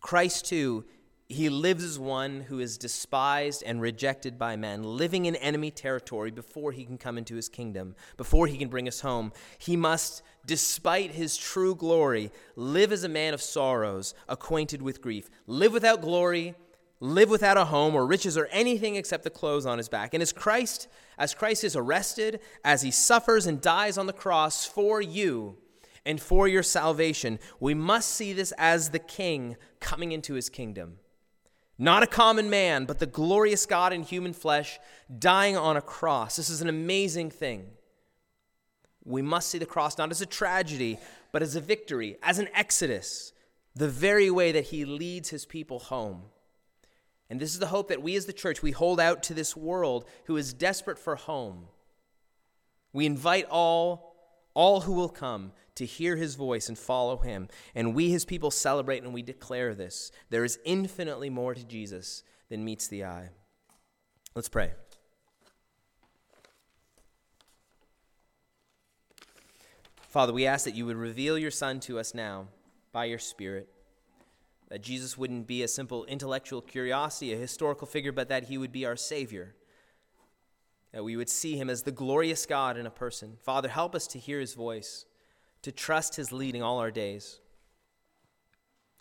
Christ, 0.00 0.46
too, 0.46 0.84
he 1.28 1.48
lives 1.48 1.82
as 1.82 1.98
one 1.98 2.42
who 2.42 2.58
is 2.58 2.76
despised 2.76 3.62
and 3.64 3.80
rejected 3.80 4.38
by 4.38 4.56
men, 4.56 4.82
living 4.82 5.26
in 5.26 5.36
enemy 5.36 5.70
territory 5.70 6.30
before 6.30 6.72
he 6.72 6.84
can 6.84 6.98
come 6.98 7.16
into 7.16 7.36
his 7.36 7.48
kingdom, 7.48 7.94
before 8.16 8.46
he 8.46 8.58
can 8.58 8.68
bring 8.68 8.86
us 8.86 9.00
home. 9.00 9.32
He 9.58 9.76
must, 9.76 10.22
despite 10.44 11.12
his 11.12 11.36
true 11.36 11.74
glory, 11.74 12.30
live 12.56 12.92
as 12.92 13.04
a 13.04 13.08
man 13.08 13.32
of 13.32 13.40
sorrows, 13.40 14.12
acquainted 14.28 14.82
with 14.82 15.00
grief, 15.00 15.30
live 15.46 15.72
without 15.72 16.02
glory, 16.02 16.54
live 17.04 17.28
without 17.28 17.58
a 17.58 17.66
home 17.66 17.94
or 17.94 18.06
riches 18.06 18.38
or 18.38 18.46
anything 18.46 18.96
except 18.96 19.24
the 19.24 19.30
clothes 19.30 19.66
on 19.66 19.78
his 19.78 19.88
back. 19.88 20.14
And 20.14 20.22
as 20.22 20.32
Christ, 20.32 20.88
as 21.18 21.34
Christ 21.34 21.62
is 21.62 21.76
arrested, 21.76 22.40
as 22.64 22.82
he 22.82 22.90
suffers 22.90 23.46
and 23.46 23.60
dies 23.60 23.98
on 23.98 24.06
the 24.06 24.12
cross 24.12 24.64
for 24.64 25.02
you 25.02 25.58
and 26.06 26.20
for 26.20 26.48
your 26.48 26.62
salvation, 26.62 27.38
we 27.60 27.74
must 27.74 28.10
see 28.10 28.32
this 28.32 28.52
as 28.56 28.90
the 28.90 28.98
king 28.98 29.56
coming 29.80 30.12
into 30.12 30.34
his 30.34 30.48
kingdom. 30.48 30.98
Not 31.76 32.02
a 32.02 32.06
common 32.06 32.48
man, 32.48 32.86
but 32.86 33.00
the 33.00 33.06
glorious 33.06 33.66
God 33.66 33.92
in 33.92 34.02
human 34.02 34.32
flesh 34.32 34.78
dying 35.18 35.56
on 35.56 35.76
a 35.76 35.82
cross. 35.82 36.36
This 36.36 36.48
is 36.48 36.62
an 36.62 36.68
amazing 36.68 37.30
thing. 37.30 37.66
We 39.04 39.20
must 39.20 39.50
see 39.50 39.58
the 39.58 39.66
cross 39.66 39.98
not 39.98 40.10
as 40.10 40.22
a 40.22 40.26
tragedy, 40.26 40.98
but 41.32 41.42
as 41.42 41.56
a 41.56 41.60
victory, 41.60 42.16
as 42.22 42.38
an 42.38 42.48
exodus, 42.54 43.32
the 43.74 43.88
very 43.88 44.30
way 44.30 44.52
that 44.52 44.66
he 44.66 44.86
leads 44.86 45.28
his 45.28 45.44
people 45.44 45.78
home. 45.80 46.22
And 47.30 47.40
this 47.40 47.52
is 47.52 47.58
the 47.58 47.68
hope 47.68 47.88
that 47.88 48.02
we 48.02 48.16
as 48.16 48.26
the 48.26 48.32
church, 48.32 48.62
we 48.62 48.70
hold 48.70 49.00
out 49.00 49.22
to 49.24 49.34
this 49.34 49.56
world 49.56 50.04
who 50.24 50.36
is 50.36 50.52
desperate 50.52 50.98
for 50.98 51.16
home. 51.16 51.68
We 52.92 53.06
invite 53.06 53.46
all, 53.50 54.14
all 54.52 54.82
who 54.82 54.92
will 54.92 55.08
come 55.08 55.52
to 55.76 55.86
hear 55.86 56.16
his 56.16 56.34
voice 56.34 56.68
and 56.68 56.78
follow 56.78 57.16
him. 57.16 57.48
And 57.74 57.94
we, 57.94 58.10
his 58.10 58.24
people, 58.24 58.50
celebrate 58.50 59.02
and 59.02 59.12
we 59.12 59.22
declare 59.22 59.74
this. 59.74 60.12
There 60.30 60.44
is 60.44 60.58
infinitely 60.64 61.30
more 61.30 61.54
to 61.54 61.64
Jesus 61.64 62.22
than 62.48 62.64
meets 62.64 62.88
the 62.88 63.04
eye. 63.04 63.30
Let's 64.34 64.48
pray. 64.48 64.72
Father, 70.08 70.32
we 70.32 70.46
ask 70.46 70.64
that 70.64 70.76
you 70.76 70.86
would 70.86 70.96
reveal 70.96 71.36
your 71.36 71.50
Son 71.50 71.80
to 71.80 71.98
us 71.98 72.14
now 72.14 72.46
by 72.92 73.06
your 73.06 73.18
Spirit. 73.18 73.73
That 74.74 74.82
Jesus 74.82 75.16
wouldn't 75.16 75.46
be 75.46 75.62
a 75.62 75.68
simple 75.68 76.04
intellectual 76.06 76.60
curiosity, 76.60 77.32
a 77.32 77.36
historical 77.36 77.86
figure, 77.86 78.10
but 78.10 78.28
that 78.28 78.46
he 78.46 78.58
would 78.58 78.72
be 78.72 78.84
our 78.84 78.96
Savior. 78.96 79.54
That 80.90 81.04
we 81.04 81.16
would 81.16 81.28
see 81.28 81.56
him 81.56 81.70
as 81.70 81.84
the 81.84 81.92
glorious 81.92 82.44
God 82.44 82.76
in 82.76 82.84
a 82.84 82.90
person. 82.90 83.36
Father, 83.40 83.68
help 83.68 83.94
us 83.94 84.08
to 84.08 84.18
hear 84.18 84.40
his 84.40 84.54
voice, 84.54 85.06
to 85.62 85.70
trust 85.70 86.16
his 86.16 86.32
leading 86.32 86.60
all 86.60 86.80
our 86.80 86.90
days. 86.90 87.38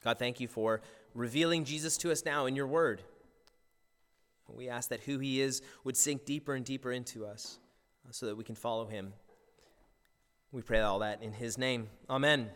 God, 0.03 0.19
thank 0.19 0.39
you 0.39 0.47
for 0.47 0.81
revealing 1.15 1.63
Jesus 1.63 1.97
to 1.97 2.12
us 2.12 2.23
now 2.23 2.45
in 2.45 2.55
your 2.55 2.67
word. 2.67 3.01
We 4.47 4.69
ask 4.69 4.89
that 4.89 4.99
who 4.99 5.17
he 5.17 5.41
is 5.41 5.63
would 5.83 5.97
sink 5.97 6.23
deeper 6.23 6.53
and 6.53 6.63
deeper 6.63 6.91
into 6.91 7.25
us 7.25 7.57
so 8.12 8.27
that 8.27 8.38
we 8.38 8.43
can 8.43 8.53
follow 8.53 8.86
him. 8.86 9.13
We 10.51 10.62
pray 10.62 10.81
all 10.81 10.99
that 10.99 11.23
in 11.23 11.33
his 11.33 11.57
name. 11.57 11.88
Amen. 12.12 12.51